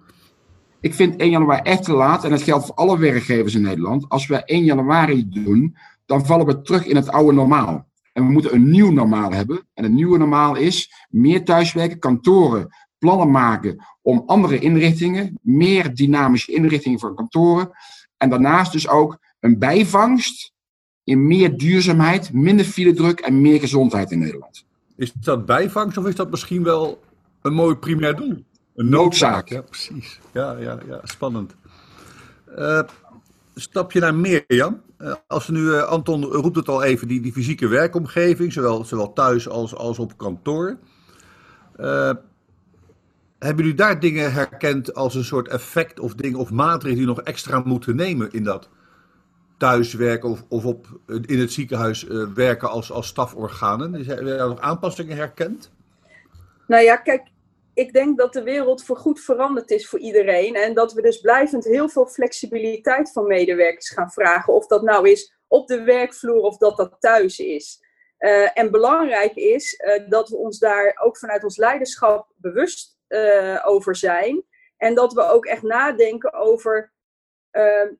[0.81, 4.09] Ik vind 1 januari echt te laat en dat geldt voor alle werkgevers in Nederland.
[4.09, 5.77] Als we 1 januari doen,
[6.09, 7.87] dan vallen we terug in het oude normaal.
[8.13, 9.67] En we moeten een nieuw normaal hebben.
[9.75, 12.69] En het nieuwe normaal is meer thuiswerken, kantoren,
[12.99, 17.71] plannen maken om andere inrichtingen, meer dynamische inrichtingen voor kantoren.
[18.17, 20.53] En daarnaast dus ook een bijvangst
[21.05, 24.65] in meer duurzaamheid, minder file druk en meer gezondheid in Nederland.
[24.97, 27.01] Is dat bijvangst of is dat misschien wel
[27.43, 28.45] een mooi primair doel?
[28.75, 29.49] Een noodzaak.
[29.49, 30.21] Ja, precies.
[30.33, 31.55] Ja, ja, ja spannend.
[32.59, 32.81] Uh,
[33.61, 34.81] stap je naar meer, Jan?
[34.99, 39.13] Uh, als nu, uh, Anton roept het al even, die, die fysieke werkomgeving, zowel, zowel
[39.13, 40.79] thuis als, als op kantoor.
[41.81, 42.11] Uh,
[43.39, 47.21] hebben jullie daar dingen herkend als een soort effect of dingen of maatregelen die nog
[47.21, 48.69] extra moeten nemen in dat
[49.57, 52.03] thuiswerken of, of op, in het ziekenhuis
[52.35, 53.93] werken als, als staforganen?
[53.93, 55.71] Hebben jullie daar nog aanpassingen herkend?
[56.67, 57.23] Nou ja, kijk,
[57.79, 60.55] ik denk dat de wereld voorgoed veranderd is voor iedereen.
[60.55, 64.53] En dat we dus blijvend heel veel flexibiliteit van medewerkers gaan vragen.
[64.53, 67.83] Of dat nou is op de werkvloer of dat dat thuis is.
[68.19, 73.63] Uh, en belangrijk is uh, dat we ons daar ook vanuit ons leiderschap bewust uh,
[73.65, 74.45] over zijn.
[74.77, 76.93] En dat we ook echt nadenken over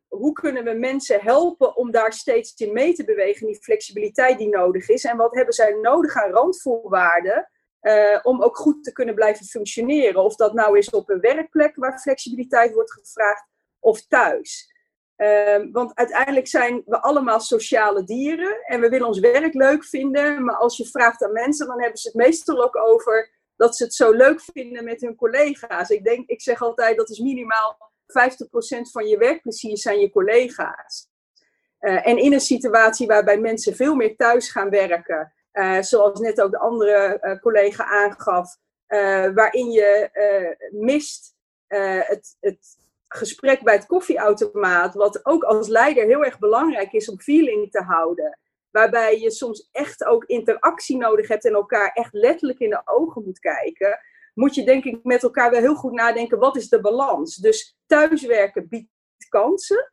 [0.09, 3.47] hoe kunnen we mensen helpen om daar steeds in mee te bewegen.
[3.47, 5.05] Die flexibiliteit die nodig is.
[5.05, 7.49] En wat hebben zij nodig aan randvoorwaarden
[7.83, 10.25] uh, om ook goed te kunnen blijven functioneren.
[10.25, 13.45] Of dat nou is op een werkplek waar flexibiliteit wordt gevraagd
[13.79, 14.77] of thuis.
[15.17, 20.45] Uh, want uiteindelijk zijn we allemaal sociale dieren en we willen ons werk leuk vinden.
[20.45, 23.85] Maar als je vraagt aan mensen, dan hebben ze het meestal ook over dat ze
[23.85, 25.89] het zo leuk vinden met hun collega's.
[25.89, 31.09] Ik, denk, ik zeg altijd dat is minimaal 50% van je werkplezier zijn je collega's.
[31.81, 36.41] Uh, en in een situatie waarbij mensen veel meer thuis gaan werken, uh, zoals net
[36.41, 38.57] ook de andere uh, collega aangaf,
[38.89, 40.11] uh, waarin je
[40.71, 41.37] mist
[41.69, 42.77] het, het,
[43.09, 47.83] gesprek bij het koffieautomaat, wat ook als leider heel erg belangrijk is om feeling te
[47.83, 48.39] houden.
[48.71, 53.23] Waarbij je soms echt ook interactie nodig hebt en elkaar echt letterlijk in de ogen
[53.25, 53.99] moet kijken.
[54.35, 57.37] Moet je denk ik met elkaar wel heel goed nadenken, wat is de balans?
[57.37, 58.91] Dus thuiswerken biedt
[59.29, 59.93] kansen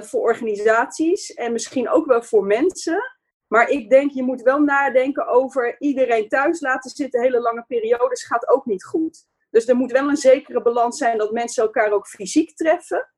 [0.00, 3.17] voor organisaties en misschien ook wel voor mensen.
[3.48, 8.24] Maar ik denk, je moet wel nadenken over iedereen thuis laten zitten hele lange periodes
[8.24, 9.26] gaat ook niet goed.
[9.50, 13.12] Dus er moet wel een zekere balans zijn dat mensen elkaar ook fysiek treffen.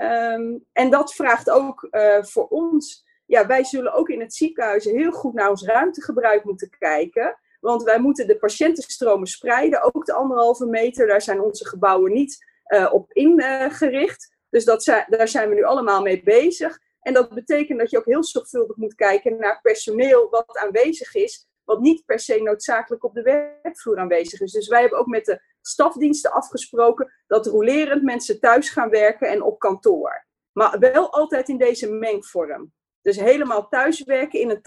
[0.00, 3.08] Um, en dat vraagt ook uh, voor ons.
[3.26, 7.38] Ja, wij zullen ook in het ziekenhuis heel goed naar ons ruimtegebruik moeten kijken.
[7.60, 9.94] Want wij moeten de patiëntenstromen spreiden.
[9.94, 14.36] Ook de anderhalve meter, daar zijn onze gebouwen niet uh, op ingericht.
[14.50, 16.78] Dus dat zijn, daar zijn we nu allemaal mee bezig.
[17.00, 21.48] En dat betekent dat je ook heel zorgvuldig moet kijken naar personeel wat aanwezig is.
[21.64, 24.52] wat niet per se noodzakelijk op de werkvloer aanwezig is.
[24.52, 29.42] Dus wij hebben ook met de stafdiensten afgesproken dat rolerend mensen thuis gaan werken en
[29.42, 30.26] op kantoor.
[30.52, 32.72] Maar wel altijd in deze mengvorm.
[33.02, 34.62] Dus helemaal thuiswerken in een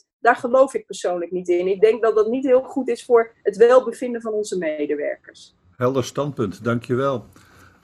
[0.00, 1.66] 80%, daar geloof ik persoonlijk niet in.
[1.66, 5.54] Ik denk dat dat niet heel goed is voor het welbevinden van onze medewerkers.
[5.76, 7.24] Helder standpunt, dankjewel.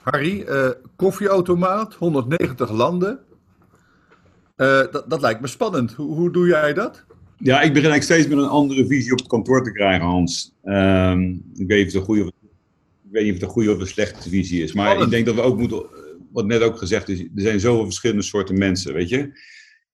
[0.01, 3.25] Harry, uh, koffieautomaat, 190 landen.
[4.57, 5.93] Uh, dat, dat, lijkt me spannend.
[5.93, 7.05] Hoe, hoe, doe jij dat?
[7.37, 10.53] Ja, ik begin eigenlijk steeds met een andere visie op het kantoor te krijgen, Hans.
[10.63, 13.53] Um, ik, weet niet of het een goede of, ik weet niet of het een
[13.53, 14.73] goede of een slechte visie is.
[14.73, 15.85] Maar ik denk dat we ook moeten,
[16.31, 19.17] wat net ook gezegd is, er zijn zoveel verschillende soorten mensen, weet je.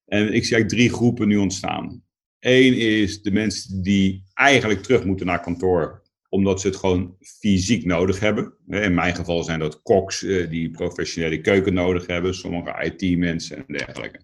[0.06, 2.04] En ik zie eigenlijk drie groepen nu ontstaan.
[2.40, 7.86] Eén is de mensen die eigenlijk terug moeten naar kantoor omdat ze het gewoon fysiek
[7.86, 8.54] nodig hebben.
[8.68, 13.64] In mijn geval zijn dat koks eh, die professionele keuken nodig hebben, sommige IT-mensen en
[13.68, 14.20] dergelijke.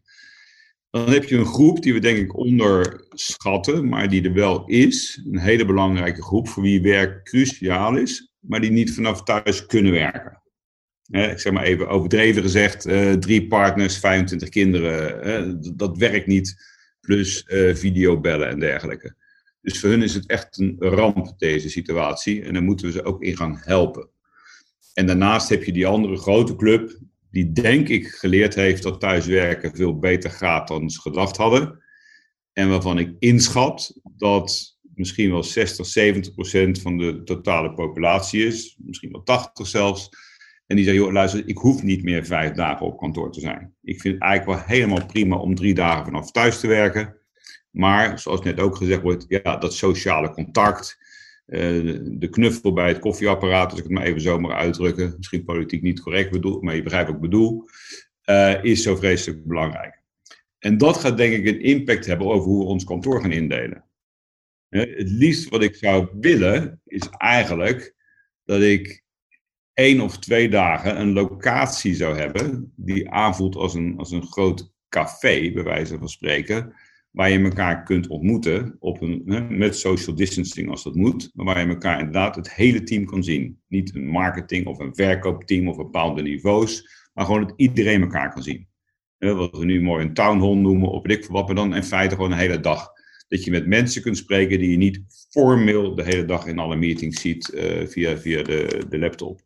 [1.06, 5.22] Dan heb je een groep die we denk ik onderschatten, maar die er wel is.
[5.32, 9.92] Een hele belangrijke groep voor wie werk cruciaal is, maar die niet vanaf thuis kunnen
[9.92, 10.42] werken.
[11.10, 17.46] ik zeg maar even overdreven gezegd, uh, drie partners, 25 kinderen, dat werkt niet, plus
[17.48, 19.16] uh, videobellen en dergelijke.
[19.62, 22.44] Dus voor hun is het echt een ramp, deze situatie.
[22.44, 24.10] En daar moeten we ze ook in gaan helpen.
[24.94, 27.00] En daarnaast heb je die andere grote club,
[27.32, 31.84] die denk ik geleerd heeft dat thuiswerken veel beter gaat dan ze gedacht hadden.
[32.54, 38.78] En waarvan ik inschat dat misschien wel 60, 70 procent van de totale populatie is,
[38.80, 40.10] misschien wel 80 zelfs.
[40.68, 43.74] En die joh, luister, ik hoef niet meer vijf dagen op kantoor te zijn.
[43.84, 47.16] Ik vind het eigenlijk wel helemaal prima om drie dagen vanaf thuis te werken.
[47.72, 50.98] Maar zoals net ook gezegd wordt, ja, dat sociale contact,
[51.48, 55.82] de knuffel bij het koffieapparaat, als ik het maar even zo mag uitdrukken, misschien politiek
[55.82, 57.64] niet correct bedoel, maar je begrijpt wat ik bedoel,
[58.30, 60.02] uh, is zo vreselijk belangrijk.
[60.60, 63.86] En dat gaat denk ik een impact hebben over hoe we ons kantoor gaan indelen.
[64.70, 67.96] het liefst wat ik zou willen, is eigenlijk
[68.44, 69.04] dat ik
[69.74, 74.72] één of twee dagen een locatie zou hebben die aanvoelt als een, als een groot
[74.90, 76.76] café, bij wijze van spreken
[77.17, 79.23] waar je elkaar kunt ontmoeten op een,
[79.58, 83.23] met social distancing als dat moet, maar waar je elkaar inderdaad het hele team kan
[83.23, 83.60] zien.
[83.67, 88.43] Niet een marketing of een verkoopteam of bepaalde niveaus, maar gewoon dat iedereen elkaar kan
[88.43, 88.67] zien.
[89.17, 92.15] Wat we nu mooi een town hall noemen, of weet ik maar dan in feite
[92.15, 92.89] gewoon een hele dag.
[93.27, 96.75] Dat je met mensen kunt spreken die je niet formeel de hele dag in alle
[96.75, 99.41] meetings ziet uh, via, via de, de laptop.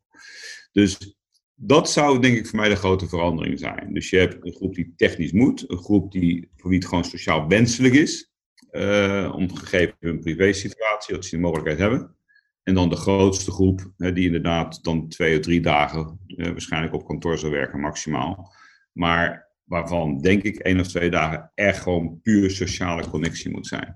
[0.71, 1.15] Dus
[1.63, 3.93] dat zou denk ik voor mij de grote verandering zijn.
[3.93, 7.04] Dus je hebt een groep die technisch moet, een groep die, voor wie het gewoon
[7.04, 8.32] sociaal wenselijk is,
[8.71, 12.15] uh, om gegeven hun privésituatie, dat ze die mogelijkheid hebben.
[12.63, 17.06] En dan de grootste groep, die inderdaad dan twee of drie dagen uh, waarschijnlijk op
[17.06, 18.54] kantoor zal werken, maximaal.
[18.91, 23.95] Maar waarvan denk ik één of twee dagen echt gewoon puur sociale connectie moet zijn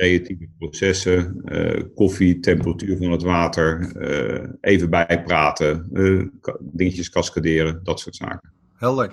[0.00, 6.26] creatieve processen, uh, koffie, temperatuur van het water, uh, even bijpraten, uh,
[6.60, 8.50] dingetjes cascaderen, dat soort zaken.
[8.74, 9.12] Helder.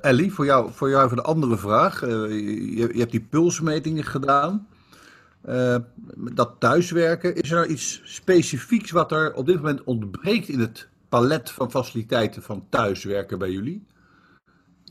[0.00, 2.00] Ellie, voor jou, voor jou even een andere vraag.
[2.00, 4.66] Je, je, hebt die pulsmetingen gedaan.
[6.32, 10.88] dat thuiswerken, is er nou iets specifieks wat er op dit moment ontbreekt in het
[11.08, 13.84] palet van faciliteiten van thuiswerken bij jullie?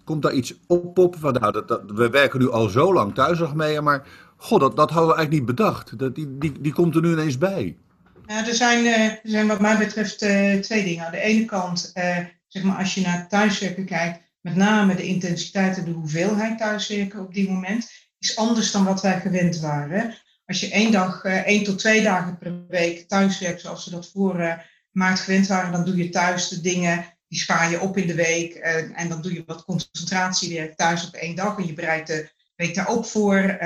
[0.04, 3.40] Komt daar iets oppoppen van, nou, dat, dat, we werken nu al zo lang thuis
[3.40, 6.00] nog mee, maar God, dat, dat hadden we eigenlijk niet bedacht.
[6.00, 7.78] Dat, die, die, die komt er nu ineens bij.
[8.26, 11.06] Ja, er, zijn, uh, er zijn wat mij betreft uh, twee dingen.
[11.06, 12.18] Aan de ene kant, uh,
[12.48, 17.20] zeg maar, als je naar thuiswerken kijkt, met name de intensiteit en de hoeveelheid thuiswerken
[17.20, 20.14] op dit moment, is anders dan wat wij gewend waren.
[20.46, 24.64] Als je één dag, één tot twee dagen per week thuiswerkt, zoals we dat voor
[24.92, 28.16] maart gewend waren, dan doe je thuis de dingen, die spaar je op in de
[28.16, 28.56] week.
[28.94, 32.76] en dan doe je wat concentratiewerk thuis op één dag en je bereidt de week
[32.76, 33.58] daarop voor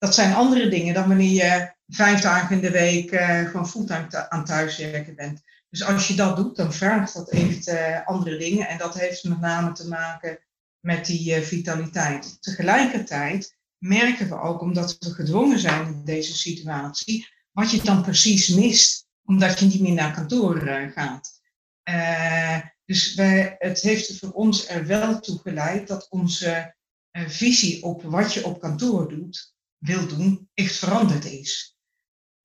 [0.00, 4.30] dat zijn andere dingen dan wanneer je vijf dagen in de week uh, gewoon fulltime
[4.30, 5.42] aan thuiswerken bent.
[5.70, 8.68] Dus als je dat doet, dan vraagt dat echt uh, andere dingen.
[8.68, 10.38] En dat heeft met name te maken
[10.80, 12.42] met die uh, vitaliteit.
[12.42, 18.48] Tegelijkertijd merken we ook, omdat we gedwongen zijn in deze situatie, wat je dan precies
[18.48, 20.58] mist, omdat je niet meer naar kantoor
[20.94, 21.40] gaat.
[22.84, 26.74] dus wij, het heeft voor ons er wel toe geleid dat onze
[27.12, 31.76] visie op wat je op kantoor doet, wil doen, echt veranderd is.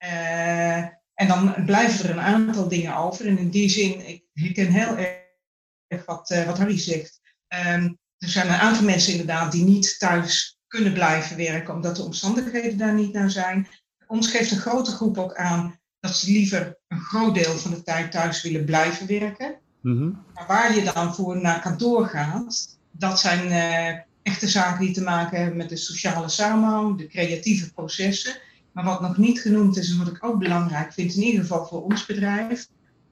[0.04, 0.78] Uh,
[1.14, 3.28] en dan blijven er een aantal dingen over.
[3.28, 7.22] En in die zin, ik herken heel erg wat, uh, wat Harry zegt.
[7.48, 12.04] Um, er zijn een aantal mensen inderdaad die niet thuis kunnen blijven werken, omdat de
[12.04, 13.68] omstandigheden daar niet naar zijn.
[14.08, 17.84] Ons geeft een grote groep ook aan dat ze liever een groot deel van de
[17.84, 19.60] tijd thuis willen blijven werken.
[19.82, 20.26] Mm -hmm.
[20.34, 25.02] Maar waar je dan voor naar kantoor gaat, dat zijn uh, echte zaken die te
[25.02, 28.38] maken hebben met de sociale samenhang, de creatieve processen.
[28.72, 31.66] Maar wat nog niet genoemd is en wat ik ook belangrijk vind, in ieder geval
[31.66, 32.68] voor ons bedrijf,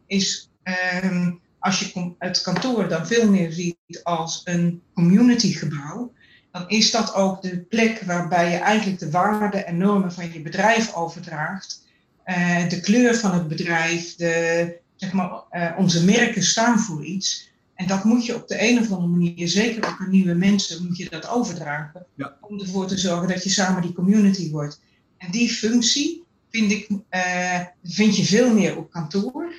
[0.07, 6.13] is ehm, als je het kantoor dan veel meer ziet als een communitygebouw,
[6.51, 10.41] dan is dat ook de plek waarbij je eigenlijk de waarden en normen van je
[10.41, 11.87] bedrijf overdraagt.
[12.25, 17.52] Uh, de kleur van het bedrijf, de, zeg maar, uh, onze merken staan voor iets.
[17.75, 20.85] En dat moet je op de een of andere manier, zeker ook aan nieuwe mensen,
[20.85, 22.05] moet je dat overdragen.
[22.15, 22.37] Ja.
[22.41, 24.81] Om ervoor te zorgen dat je samen die community wordt.
[25.17, 29.53] En die functie vind, ik, uh, vind je veel meer op kantoor.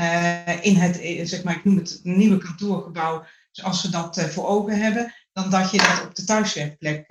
[0.00, 4.46] Uh, in het, zeg maar, ik noem het nieuwe kantoorgebouw, zoals we dat uh, voor
[4.46, 7.04] ogen hebben, dan dat je dat op de thuiswerkplek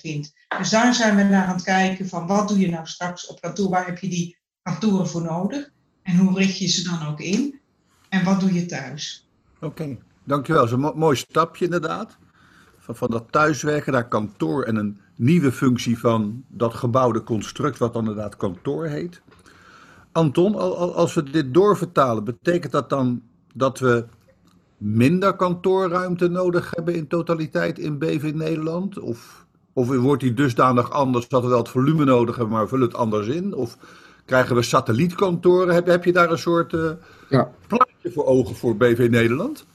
[0.00, 0.32] vindt.
[0.58, 3.40] Dus daar zijn we naar aan het kijken van wat doe je nou straks op
[3.40, 5.70] kantoor, waar heb je die kantoren voor nodig
[6.02, 7.60] en hoe richt je ze dan ook in
[8.08, 9.27] en wat doe je thuis.
[9.60, 10.66] Oké, dankjewel.
[10.66, 12.16] Dat is een mooi stapje inderdaad.
[12.78, 17.92] Van, van dat thuiswerken naar kantoor en een nieuwe functie van dat gebouwde construct, wat
[17.92, 19.22] dan inderdaad kantoor heet.
[20.12, 20.54] Anton,
[20.94, 23.22] als we dit doorvertalen, betekent dat dan
[23.54, 24.06] dat we
[24.76, 28.98] minder kantoorruimte nodig hebben in totaliteit in BV Nederland?
[28.98, 32.86] Of, of wordt die dusdanig anders dat we wel het volume nodig hebben, maar vullen
[32.86, 33.54] het anders in?
[33.54, 33.78] Of
[34.28, 35.74] krijgen we satellietkantoren?
[35.74, 36.90] Heb, heb je daar een soort uh,
[37.28, 37.50] ja.
[37.66, 39.66] plaatje voor ogen voor BV Nederland?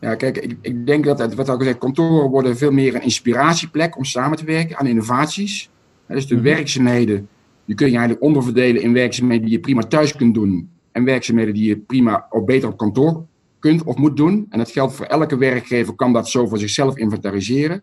[0.00, 3.02] Ja, kijk, ik, ik denk dat, het, wat al gezegd, kantoren worden veel meer een
[3.02, 5.70] inspiratieplek om samen te werken aan innovaties.
[6.06, 6.44] Dus de mhm.
[6.44, 7.28] werkzaamheden,
[7.64, 10.70] die kun je eigenlijk onderverdelen in werkzaamheden die je prima thuis kunt doen.
[10.92, 13.24] En werkzaamheden die je prima of beter op kantoor
[13.58, 14.46] kunt of moet doen.
[14.50, 17.82] En dat geldt voor elke werkgever, kan dat zo voor zichzelf inventariseren.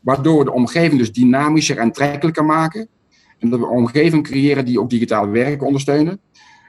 [0.00, 2.88] Waardoor we de omgeving dus dynamischer en aantrekkelijker maken.
[3.52, 6.20] Een omgeving creëren die ook digitale werken ondersteunen.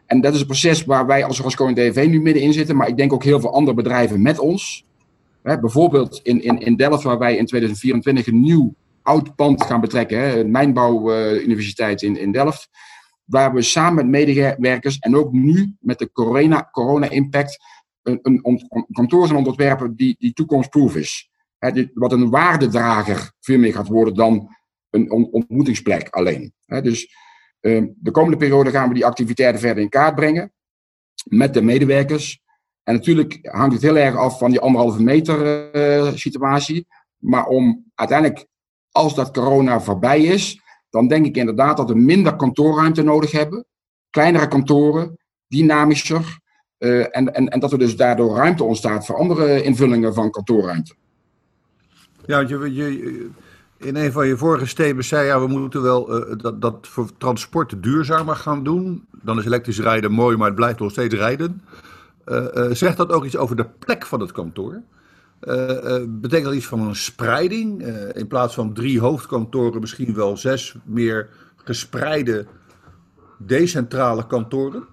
[0.06, 2.98] En dat is een proces waar wij als Roscoe DV nu middenin zitten, maar ik
[2.98, 4.86] denk ook heel veel andere bedrijven met ons.
[5.42, 10.20] bijvoorbeeld in, in, in Delft, waar wij in 2024 een nieuw oud pand gaan betrekken,
[10.20, 12.70] hè, Mijnbouw Universiteit in, in Delft.
[13.26, 17.30] Waar we samen met medewerkers en ook nu met de corona, corona een,
[18.22, 21.30] een, een kantoor gaan ontwerpen die, die toekomstproof is.
[21.58, 24.50] Hè, wat een waardedrager veel meer gaat worden dan
[24.96, 26.54] een ontmoetingsplek alleen.
[26.66, 27.08] dus
[27.66, 30.54] Ehm, de komende periode gaan we die activiteiten verder in kaart brengen
[31.30, 32.42] met de medewerkers.
[32.84, 36.88] En natuurlijk hangt het heel erg af van die anderhalve meter uh, situatie.
[37.18, 38.46] Maar om uiteindelijk,
[38.92, 43.66] als dat corona voorbij is, dan denk ik inderdaad dat we minder kantoorruimte nodig hebben.
[44.10, 46.40] Kleinere kantoren, dynamischer.
[46.80, 50.96] Uh, en, en, en dat er dus daardoor ruimte ontstaat voor andere invullingen van kantoorruimte.
[52.26, 53.30] Ja, je, je,
[53.78, 57.10] in een van je vorige statements zei ja, we moeten wel uh, dat, dat voor
[57.18, 59.06] transport duurzamer gaan doen.
[59.22, 61.62] Dan is elektrisch rijden mooi, maar het blijft nog steeds rijden.
[62.26, 64.82] Uh, uh, zegt dat ook iets over de plek van het kantoor?
[66.08, 67.84] betekent dat iets van een spreiding?
[68.14, 72.46] in plaats van drie hoofdkantoren, misschien wel zes meer gespreide
[73.38, 74.84] decentrale kantoren?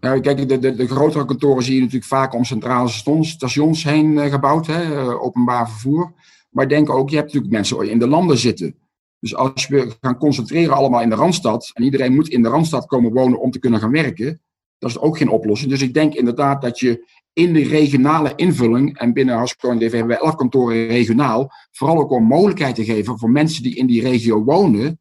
[0.00, 2.88] Nou, kijk, de, de, de, grotere kantoren zie je natuurlijk vaak om centrale
[3.20, 6.12] stations heen gebouwd, hè, openbaar vervoer.
[6.50, 8.74] Maar denk ook, je hebt natuurlijk mensen in de landen zitten.
[9.20, 12.86] Dus als we gaan concentreren allemaal in de Randstad en iedereen moet in de Randstad
[12.86, 14.40] komen wonen om te kunnen gaan werken,
[14.78, 15.70] dat is ook geen oplossing.
[15.70, 19.92] Dus ik denk inderdaad dat je in de regionale invulling, en binnen Hasco en DV
[19.92, 23.86] hebben we elf kantoren regionaal, vooral ook om mogelijkheid te geven voor mensen die in
[23.86, 25.00] die regio wonen,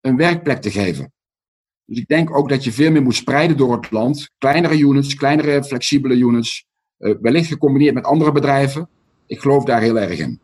[0.00, 1.12] een werkplek te geven.
[1.84, 4.30] Dus ik denk ook dat je veel meer moet spreiden door het land.
[4.38, 8.88] Kleinere units, kleinere flexibele units, eh, wellicht gecombineerd met andere bedrijven.
[9.26, 10.40] Ik geloof daar heel erg in.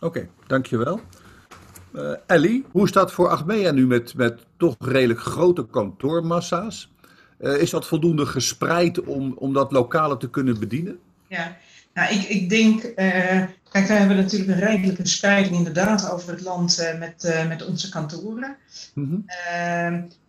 [0.00, 1.00] Oké, dankjewel.
[1.92, 6.92] Uh, Ellie, hoe is dat voor Achmea nu met, met toch redelijk grote kantoormassa's?
[7.40, 10.98] Uh, is dat voldoende gespreid om, om dat lokale te kunnen bedienen?
[11.26, 11.56] Ja,
[11.94, 12.94] nou, ik, ik denk, uh,
[13.70, 18.56] kijk, we hebben natuurlijk een redelijke spreiding inderdaad over het land met, met onze kantoren.
[18.94, 19.24] Mm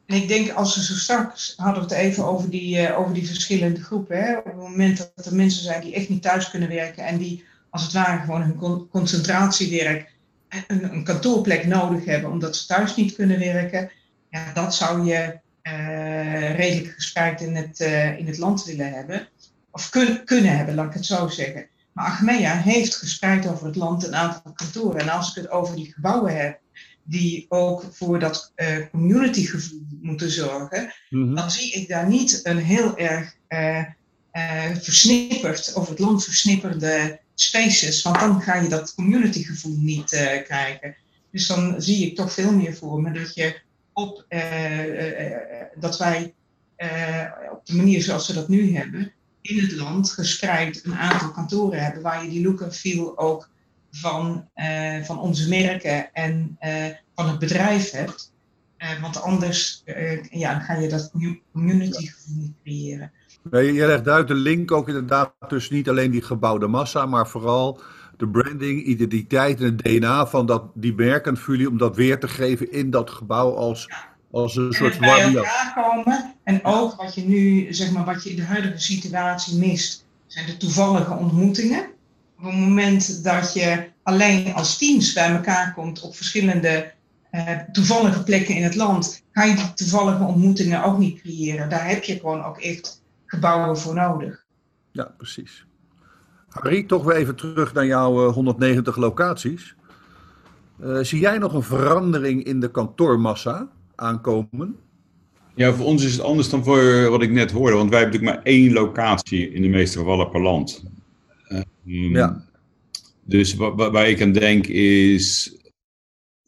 [0.09, 3.27] en ik denk, als we zo straks hadden we het even over die, over die
[3.27, 4.17] verschillende groepen.
[4.17, 4.37] Hè?
[4.37, 7.43] Op het moment dat er mensen zijn die echt niet thuis kunnen werken en die
[7.69, 10.11] als het ware gewoon hun concentratiewerk
[10.67, 13.91] een, een kantoorplek nodig hebben omdat ze thuis niet kunnen werken,
[14.29, 19.27] ja, dat zou je uh, redelijk gespreid in het, uh, in het land willen hebben.
[19.71, 21.67] Of kun, kunnen hebben, laat ik het zo zeggen.
[21.93, 25.01] Maar Achmea heeft gespreid over het land een aantal kantoren.
[25.01, 26.59] En als ik het over die gebouwen heb,
[27.03, 31.35] die ook voor dat uh, communitygevoel moeten zorgen, mhm.
[31.35, 33.37] dan zie ik daar niet een heel erg
[34.81, 40.95] versnipperd, over het land versnipperde spaces, want dan ga je dat communitygevoel niet uh, krijgen.
[41.31, 43.61] Dus dan zie ik toch veel meer voor me dat je
[43.93, 45.37] op uh, uh,
[45.79, 46.33] dat wij
[47.51, 51.83] op de manier zoals we dat nu hebben, in het land gespreid een aantal kantoren
[51.83, 53.49] hebben waar je die look en feel ook
[53.91, 54.49] van,
[55.03, 56.57] van onze merken en
[57.15, 58.31] van het bedrijf hebt.
[59.01, 59.83] want anders
[60.29, 61.11] ja, ga je dat
[61.51, 63.11] community gevoel niet creëren.
[63.41, 67.27] Nee, je legt uit de link ook inderdaad tussen niet alleen die gebouwde massa, maar
[67.27, 67.81] vooral
[68.17, 72.19] de branding, identiteit en het DNA van dat, die merken voor jullie om dat weer
[72.19, 73.89] te geven in dat gebouw als,
[74.31, 78.23] als een soort van bij elkaar komen en ook wat je nu, zeg maar, wat
[78.23, 81.87] je in de huidige situatie mist, zijn de toevallige ontmoetingen.
[82.37, 86.91] Op het moment dat je alleen als teams bij elkaar komt op verschillende
[87.31, 91.69] uh, toevallige plekken in het land, kan je die toevallige ontmoetingen ook niet creëren.
[91.69, 92.98] Daar heb je gewoon ook echt
[93.29, 94.45] gebouwen voor nodig.
[94.91, 95.65] Ja, precies.
[96.49, 99.75] Harry, toch weer even terug naar jouw 190 eh, locaties.
[100.83, 104.75] Uh, zie jij nog een verandering in de kantoormassa aankomen?
[105.55, 107.75] Ja, voor ons is het anders dan voor wat ik net hoorde.
[107.75, 110.83] Want wij hebben natuurlijk maar één locatie in de meeste gevallen per land.
[111.47, 112.43] Uh, ja.
[113.23, 115.58] Dus waar ik aan denk is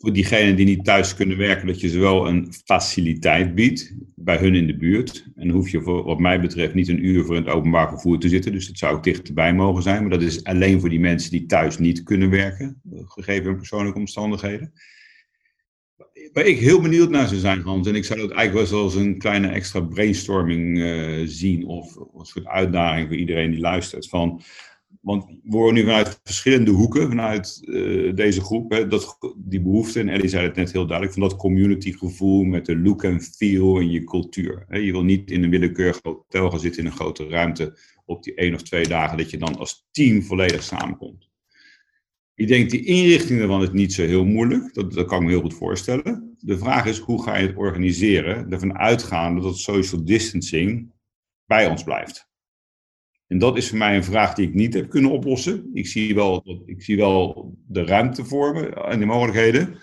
[0.02, 4.38] voor diegenen die niet thuis kunnen werken, dat je ze wel een faciliteit biedt bij
[4.38, 5.26] hun in de buurt.
[5.36, 8.20] En hoef je voor, wat mij betreft niet een uur voor in het openbaar vervoer
[8.20, 8.52] te zitten.
[8.52, 10.02] Dus dat zou ook dichterbij mogen zijn.
[10.02, 14.00] Maar dat is alleen voor die mensen die thuis niet kunnen werken, gegeven hun persoonlijke
[14.00, 14.74] omstandigheden.
[16.34, 18.94] Waar ik heel benieuwd naar zou zijn, Hans, en ik zou dat eigenlijk wel eens
[18.94, 23.60] als een kleine extra brainstorming uh, zien, of als een soort uitdaging voor iedereen die
[23.60, 24.10] luistert.
[24.10, 24.42] Van,
[25.02, 30.00] want we horen nu vanuit verschillende hoeken, vanuit uh, deze groep, hè, dat, die behoefte,
[30.00, 33.22] en Ellie zei het net heel duidelijk, van dat community gevoel met de look en
[33.22, 34.66] feel in je cultuur.
[34.68, 34.78] Hè.
[34.78, 38.36] Je wil niet in een willekeurig hotel gaan zitten in een grote ruimte op die
[38.36, 41.30] één of twee dagen, dat je dan als team volledig samenkomt.
[42.36, 45.30] Ik denk, die inrichting daarvan is niet zo heel moeilijk, dat, dat kan ik me
[45.30, 46.36] heel goed voorstellen.
[46.40, 50.92] De vraag is, hoe ga je het organiseren, ervan uitgaande dat social distancing
[51.46, 52.31] bij ons blijft.
[53.32, 55.70] En dat is voor mij een vraag die ik niet heb kunnen oplossen.
[55.74, 59.78] Ik zie wel, ik zie wel de ruimte vormen en de mogelijkheden.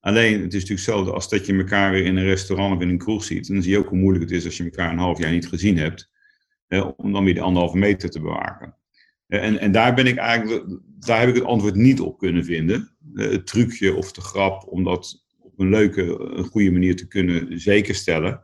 [0.00, 2.88] Alleen, het is natuurlijk zo als dat je elkaar weer in een restaurant of in
[2.88, 3.48] een kroeg ziet.
[3.48, 5.48] Dan zie je ook hoe moeilijk het is als je elkaar een half jaar niet
[5.48, 6.10] gezien hebt.
[6.66, 8.76] Hè, om dan weer de anderhalve meter te bewaken.
[9.26, 12.96] En, en daar ben ik eigenlijk, daar heb ik het antwoord niet op kunnen vinden.
[13.14, 17.60] Het trucje of de grap om dat op een leuke, een goede manier te kunnen
[17.60, 18.40] zekerstellen.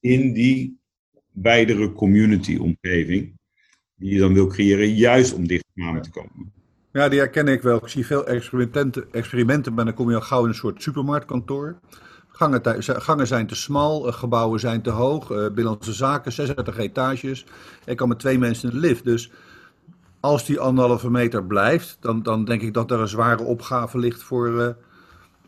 [0.00, 0.78] In die
[1.32, 3.36] wijdere community-omgeving
[3.98, 6.52] die je dan wil creëren, juist om dicht te komen.
[6.92, 7.76] Ja, die herken ik wel.
[7.76, 11.78] Ik zie veel experimenten, experimenten maar dan kom je al gauw in een soort supermarktkantoor.
[12.28, 17.46] Gangen, zijn te smal, eh, gebouwen zijn te hoog, uh, binnenlandse zaken, 36 etages.
[17.84, 19.04] Ik kan met twee mensen in de lift.
[19.04, 19.30] Dus
[20.20, 24.22] als die anderhalve meter blijft, dan, dan denk ik dat er een zware opgave ligt
[24.22, 24.68] voor uh,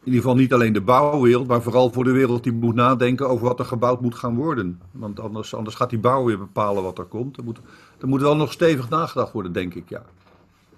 [0.00, 3.28] in ieder geval niet alleen de bouwwereld, maar vooral voor de wereld die moet nadenken
[3.28, 4.80] over wat er gebouwd moet gaan worden.
[4.90, 7.36] Want anders, anders gaat die bouw weer bepalen wat er komt.
[7.36, 7.60] Er moet,
[8.00, 10.04] er moet wel nog stevig nagedacht worden, denk ik, ja.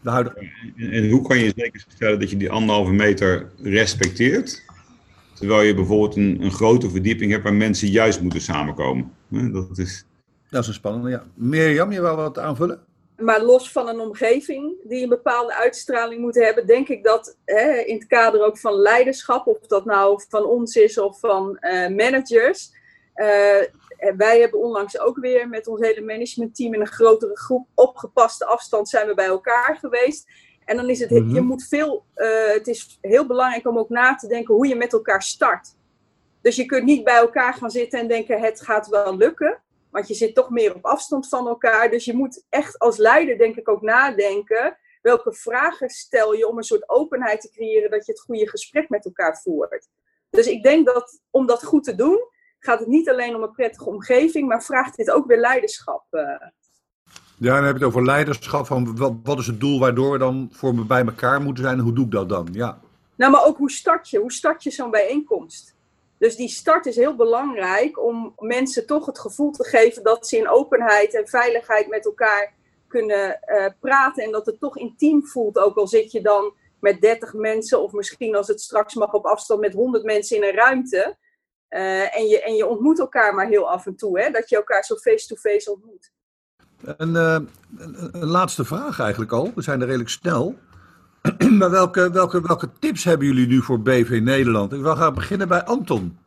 [0.00, 0.50] De huidige...
[0.76, 4.62] En hoe kan je zeker stellen dat je die anderhalve meter respecteert?
[5.34, 9.12] Terwijl je bijvoorbeeld een, een grote verdieping hebt waar mensen juist moeten samenkomen.
[9.28, 10.04] Dat is...
[10.48, 11.24] Dat is een spannende, ja.
[11.34, 12.78] Mirjam, je wil wat aanvullen?
[13.24, 17.78] Maar los van een omgeving die een bepaalde uitstraling moet hebben, denk ik dat hè,
[17.78, 21.88] in het kader ook van leiderschap, of dat nou van ons is of van uh,
[21.88, 22.70] managers.
[23.14, 23.26] Uh,
[24.16, 28.44] wij hebben onlangs ook weer met ons hele managementteam in een grotere groep op gepaste
[28.44, 30.28] afstand zijn we bij elkaar geweest.
[30.64, 33.88] En dan is het, mm je moet veel, uh, het is heel belangrijk om ook
[33.88, 35.76] na te denken hoe je met elkaar start.
[36.40, 39.60] Dus je kunt niet bij elkaar gaan zitten en denken het gaat wel lukken.
[39.92, 41.90] Want je zit toch meer op afstand van elkaar.
[41.90, 44.78] Dus je moet echt als leider, denk ik, ook nadenken.
[45.02, 48.88] Welke vragen stel je om een soort openheid te creëren dat je het goede gesprek
[48.88, 49.88] met elkaar voert.
[50.30, 52.18] Dus ik denk dat om dat goed te doen,
[52.58, 56.04] gaat het niet alleen om een prettige omgeving, maar vraagt dit ook weer leiderschap.
[56.10, 56.22] Uh.
[57.38, 58.66] Ja, dan heb je het over leiderschap.
[58.66, 61.84] Van wat, wat is het doel waardoor we dan voor bij elkaar moeten zijn en
[61.84, 62.48] hoe doe ik dat dan?
[62.52, 62.80] Ja.
[63.16, 64.18] Nou, maar ook hoe start je?
[64.18, 65.76] Hoe start je zo'n bijeenkomst?
[66.22, 70.36] Dus die start is heel belangrijk om mensen toch het gevoel te geven dat ze
[70.36, 72.54] in openheid en veiligheid met elkaar
[72.88, 74.24] kunnen uh, praten.
[74.24, 77.92] En dat het toch intiem voelt, ook al zit je dan met 30 mensen of
[77.92, 81.16] misschien als het straks mag op afstand met 100 mensen in een ruimte.
[81.70, 84.30] Uh, en, je, en je ontmoet elkaar maar heel af en toe, hè?
[84.30, 86.12] dat je elkaar zo face-to-face ontmoet.
[86.96, 90.58] Een, een, laatste vraag eigenlijk al, we zijn er redelijk snel.
[91.58, 94.72] maar welke, welke, welke tips hebben jullie nu voor BV Nederland?
[94.72, 96.18] Ik wil gaan beginnen bij Anton.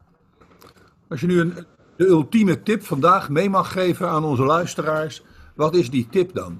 [1.10, 1.54] Als je nu een,
[1.98, 5.24] de ultieme tip vandaag mee mag geven aan onze luisteraars,
[5.56, 6.60] wat is die tip dan?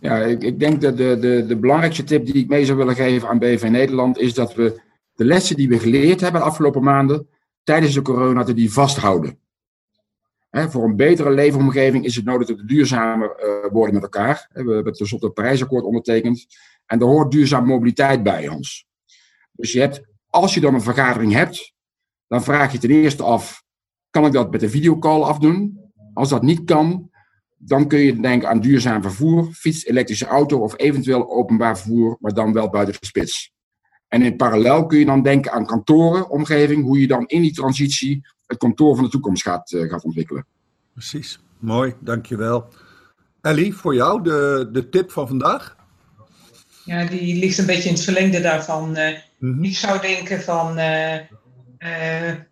[0.00, 2.94] Ja, ik, ik denk dat de, de, de belangrijkste tip die ik mee zou willen
[2.94, 4.80] geven aan BV Nederland is dat we
[5.14, 7.28] de lessen die we geleerd hebben de afgelopen maanden
[7.62, 9.38] tijdens de corona, te die vasthouden.
[10.50, 14.48] voor een betere leefomgeving is het nodig dat we duurzamer uh, worden met elkaar.
[14.52, 16.46] We hebben tenslotte het Parijsakkoord ondertekend.
[16.90, 18.86] En daar hoort duurzame mobiliteit bij ons.
[19.52, 21.74] Dus je hebt, als je dan een vergadering hebt,
[22.26, 23.62] dan vraag je ten eerste af,
[24.10, 25.90] kan ik dat met een videocall afdoen?
[26.14, 27.10] Als dat niet kan,
[27.56, 32.34] dan kun je denken aan duurzaam vervoer, fiets, elektrische auto of eventueel openbaar vervoer, maar
[32.34, 33.52] dan wel buiten de spits.
[34.08, 37.54] En in parallel kun je dan denken aan kantoren, omgeving, hoe je dan in die
[37.54, 40.46] transitie het kantoor van de toekomst gaat, gaat ontwikkelen.
[40.92, 42.68] Precies, mooi, dankjewel.
[43.40, 45.78] Ellie, voor jou de, de tip van vandaag?
[46.90, 48.98] Ja, die ligt een beetje in het verlengde daarvan.
[48.98, 51.16] Uh, Ik zou denken van, uh,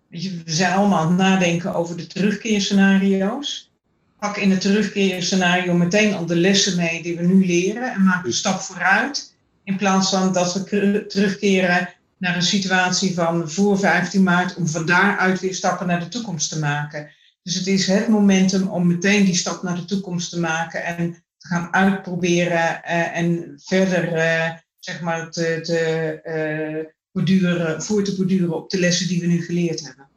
[0.08, 3.72] we zijn allemaal aan het nadenken over de terugkeerscenario's.
[4.18, 8.24] Pak in het terugkeerscenario meteen al de lessen mee die we nu leren en maak
[8.24, 9.34] een stap vooruit.
[9.64, 14.86] In plaats van dat we terugkeren naar een situatie van voor 15 maart om van
[14.86, 17.10] daaruit weer stappen naar de toekomst te maken.
[17.42, 21.22] Dus het is het momentum om meteen die stap naar de toekomst te maken en
[21.48, 28.54] gaan uitproberen uh, en verder uh, zeg maar te, te uh, borduren, voor te borduren
[28.54, 30.08] op de lessen die we nu geleerd hebben.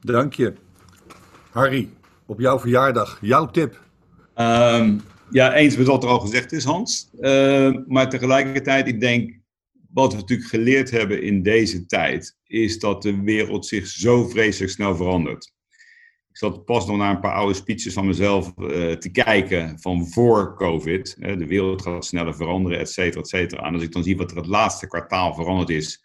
[0.00, 0.54] Dank je.
[1.50, 1.88] Harry,
[2.26, 3.80] op jouw verjaardag, jouw tip.
[4.36, 5.00] Um,
[5.30, 7.10] ja, eens met wat er al gezegd is, Hans.
[7.20, 9.38] Uh, maar tegelijkertijd, ik denk,
[9.92, 14.72] wat we natuurlijk geleerd hebben in deze tijd, is dat de wereld zich zo vreselijk
[14.72, 15.52] snel verandert.
[16.40, 20.56] Zat pas nog naar een paar oude speeches van mezelf uh, te kijken van voor
[20.56, 21.16] COVID.
[21.18, 23.66] De wereld gaat sneller veranderen, et cetera, et cetera.
[23.66, 26.04] En als ik dan zie wat er het laatste kwartaal veranderd is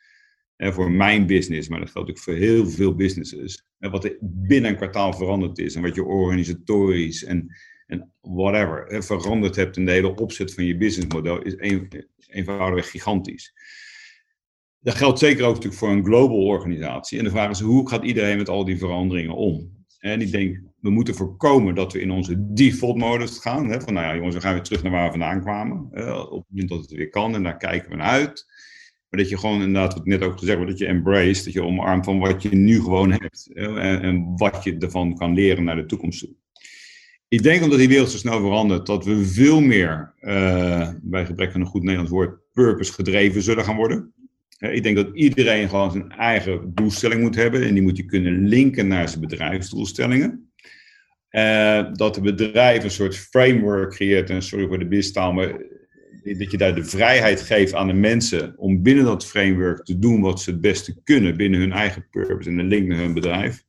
[0.58, 3.66] voor mijn business, maar dat geldt ook voor heel veel businesses.
[3.78, 7.50] wat er binnen een kwartaal veranderd is en wat je organisatorisch en
[7.88, 13.54] en whatever veranderd hebt in de hele opzet van je businessmodel, is een, eenvoudigweg gigantisch.
[14.80, 17.18] Dat geldt zeker ook natuurlijk voor een global organisatie.
[17.18, 19.85] En de vraag is, hoe gaat iedereen met al die veranderingen om?
[20.06, 23.70] En ik denk, we moeten voorkomen dat we in onze default modus gaan.
[23.70, 25.82] Hè, van nou ja, jongens, we gaan weer terug naar waar we vandaan kwamen.
[26.32, 28.46] op het moment dat het weer kan en daar kijken we naar uit.
[29.10, 31.64] Maar dat je gewoon inderdaad, wat net ook gezegd wordt, dat je embrace, dat je
[31.64, 33.52] omarmt van wat je nu gewoon hebt.
[33.54, 36.36] En, en wat je ervan kan leren naar de toekomst toe.
[37.28, 41.54] Ik denk omdat die wereld zo snel verandert, dat we veel meer, uh, bij gebrek
[41.54, 44.14] aan een goed Nederlands woord, purpose gedreven zullen gaan worden.
[44.74, 48.48] Ik denk dat iedereen gewoon zijn eigen doelstelling moet hebben en die moet je kunnen
[48.48, 50.50] linken naar zijn bedrijfsdoelstellingen.
[51.32, 55.48] Uh, dat de bedrijf een soort framework creëert, en sorry voor de bistaal, maar
[56.24, 60.22] dat je daar de vrijheid geeft aan de mensen om binnen dat framework te doen
[60.22, 63.64] wat ze het beste kunnen binnen hun eigen purpose en de link naar hun bedrijf.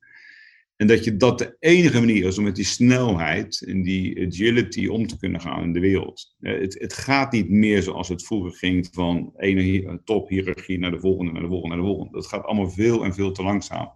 [0.77, 4.87] En dat je dat de enige manier is om met die snelheid en die agility
[4.87, 6.35] om te kunnen gaan in de wereld.
[6.41, 11.01] Eh, het, het gaat niet meer zoals het vroeger ging van ene tophierarchie naar de
[11.01, 12.13] volgende, naar de volgende, naar de volgende.
[12.13, 13.91] Dat gaat allemaal veel en veel te langzaam.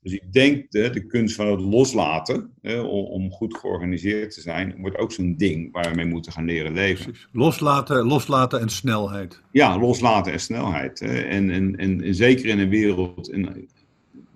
[0.00, 4.74] Dus ik denk de, de kunst van het loslaten, om, om, goed georganiseerd te zijn,
[4.78, 7.04] wordt ook zo'n ding waar we mee moeten gaan leren leven.
[7.04, 7.28] Precies.
[7.32, 9.42] Loslaten, loslaten en snelheid.
[9.52, 11.00] Ja, loslaten en snelheid.
[11.00, 13.68] En, en, en, en zeker in een wereld, in,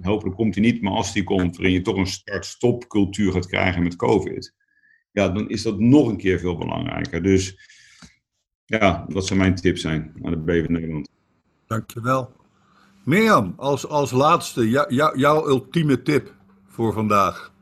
[0.02, 3.46] hopelijk komt hij niet, maar als die komt, waarin je toch een start-stop cultuur gaat
[3.46, 4.54] krijgen met COVID,
[5.12, 7.22] ja, dan is dat nog een keer veel belangrijker.
[7.22, 7.68] Dus
[8.64, 11.10] ja, dat zou mijn tip zijn aan de BV Nederland.
[11.66, 12.32] Dankjewel.
[13.04, 14.68] Mirjam, als, als laatste,
[15.14, 16.34] jouw ultieme tip
[16.66, 17.54] voor vandaag.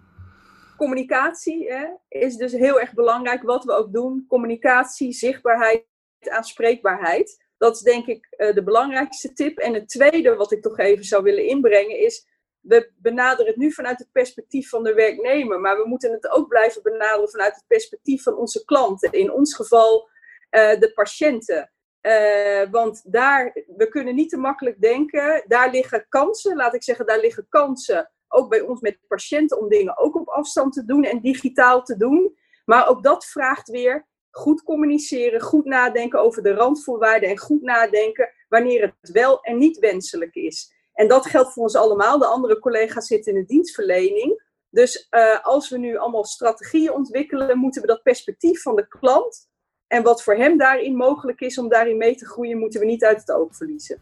[0.77, 4.25] Communicatie hè, is dus heel erg belangrijk, wat we ook doen.
[4.29, 5.85] Communicatie, zichtbaarheid,
[6.19, 7.48] aanspreekbaarheid.
[7.59, 9.59] Dat is denk ik uh, de belangrijkste tip.
[9.59, 12.27] En het tweede wat ik toch even zou willen inbrengen is,
[12.61, 16.49] we benaderen het nu vanuit het perspectief van de werknemer, maar we moeten het ook
[16.49, 19.13] blijven benaderen vanuit het perspectief van onze klanten.
[19.13, 20.09] In ons geval
[20.51, 21.73] uh, de patiënten.
[22.03, 27.07] Uh, want daar, we kunnen niet te makkelijk denken, daar liggen kansen, laat ik zeggen,
[27.07, 31.05] daar liggen kansen, ook bij ons met patiënten, om dingen ook op afstand te doen
[31.05, 32.37] en digitaal te doen.
[32.65, 34.07] Maar ook dat vraagt weer
[34.39, 39.79] goed communiceren, goed nadenken over de randvoorwaarden en goed nadenken wanneer het wel en niet
[39.79, 40.73] wenselijk is.
[40.93, 42.19] En dat geldt voor ons allemaal.
[42.19, 44.43] De andere collega's zitten in de dienstverlening.
[44.71, 49.49] Dus uh, als we nu allemaal strategieën ontwikkelen, moeten we dat perspectief van de klant
[49.87, 53.05] en wat voor hem daarin mogelijk is om daarin mee te groeien, moeten we niet
[53.05, 53.99] uit het oog verliezen.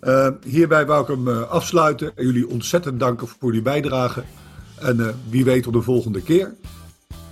[0.00, 4.22] Uh, hierbij wou ik hem uh, afsluiten en jullie ontzettend danken voor jullie bijdrage.
[4.80, 6.54] En wie weet tot de volgende keer.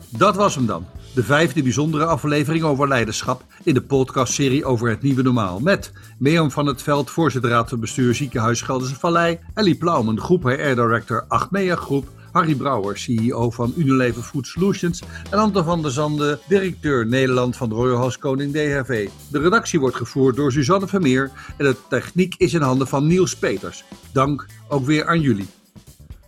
[0.09, 0.87] Dat was hem dan.
[1.17, 5.61] De vijfde bijzondere aflevering over leiderschap in de podcastserie over het nieuwe normaal.
[5.61, 9.39] Met Mirjam van het Veld, voorzitter raad van bestuur ziekenhuis Gelderse Vallei.
[9.55, 12.09] Ellie Plaumen, groep HR Director Achmea Groep.
[12.33, 15.03] Harry Brouwer, CEO van Unilever Food Solutions.
[15.31, 19.09] En Anton van der Zande, directeur Nederland van de Royal House Koning DHV.
[19.31, 21.31] De redactie wordt gevoerd door Suzanne Vermeer.
[21.57, 23.85] En de techniek is in handen van Niels Peters.
[24.13, 25.49] Dank ook weer aan jullie.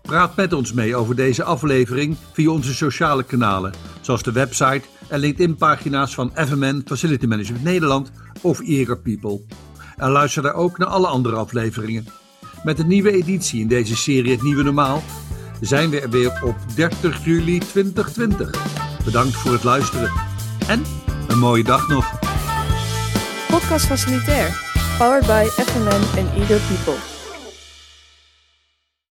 [0.08, 5.18] Praat met ons mee over deze aflevering via onze sociale kanalen, zoals de website en
[5.18, 9.40] LinkedIn-pagina's van FMN Facility Management Nederland of Eager People.
[9.96, 12.06] En luister daar ook naar alle andere afleveringen.
[12.64, 15.02] Met een nieuwe editie in deze serie Het Nieuwe Normaal
[15.60, 18.50] zijn we er weer op 30 juli 2020.
[19.04, 20.12] Bedankt voor het luisteren
[20.68, 20.82] en
[21.26, 22.18] een mooie dag nog.
[23.48, 24.60] Podcast Facilitair,
[24.98, 27.17] powered by FMN en Eager People.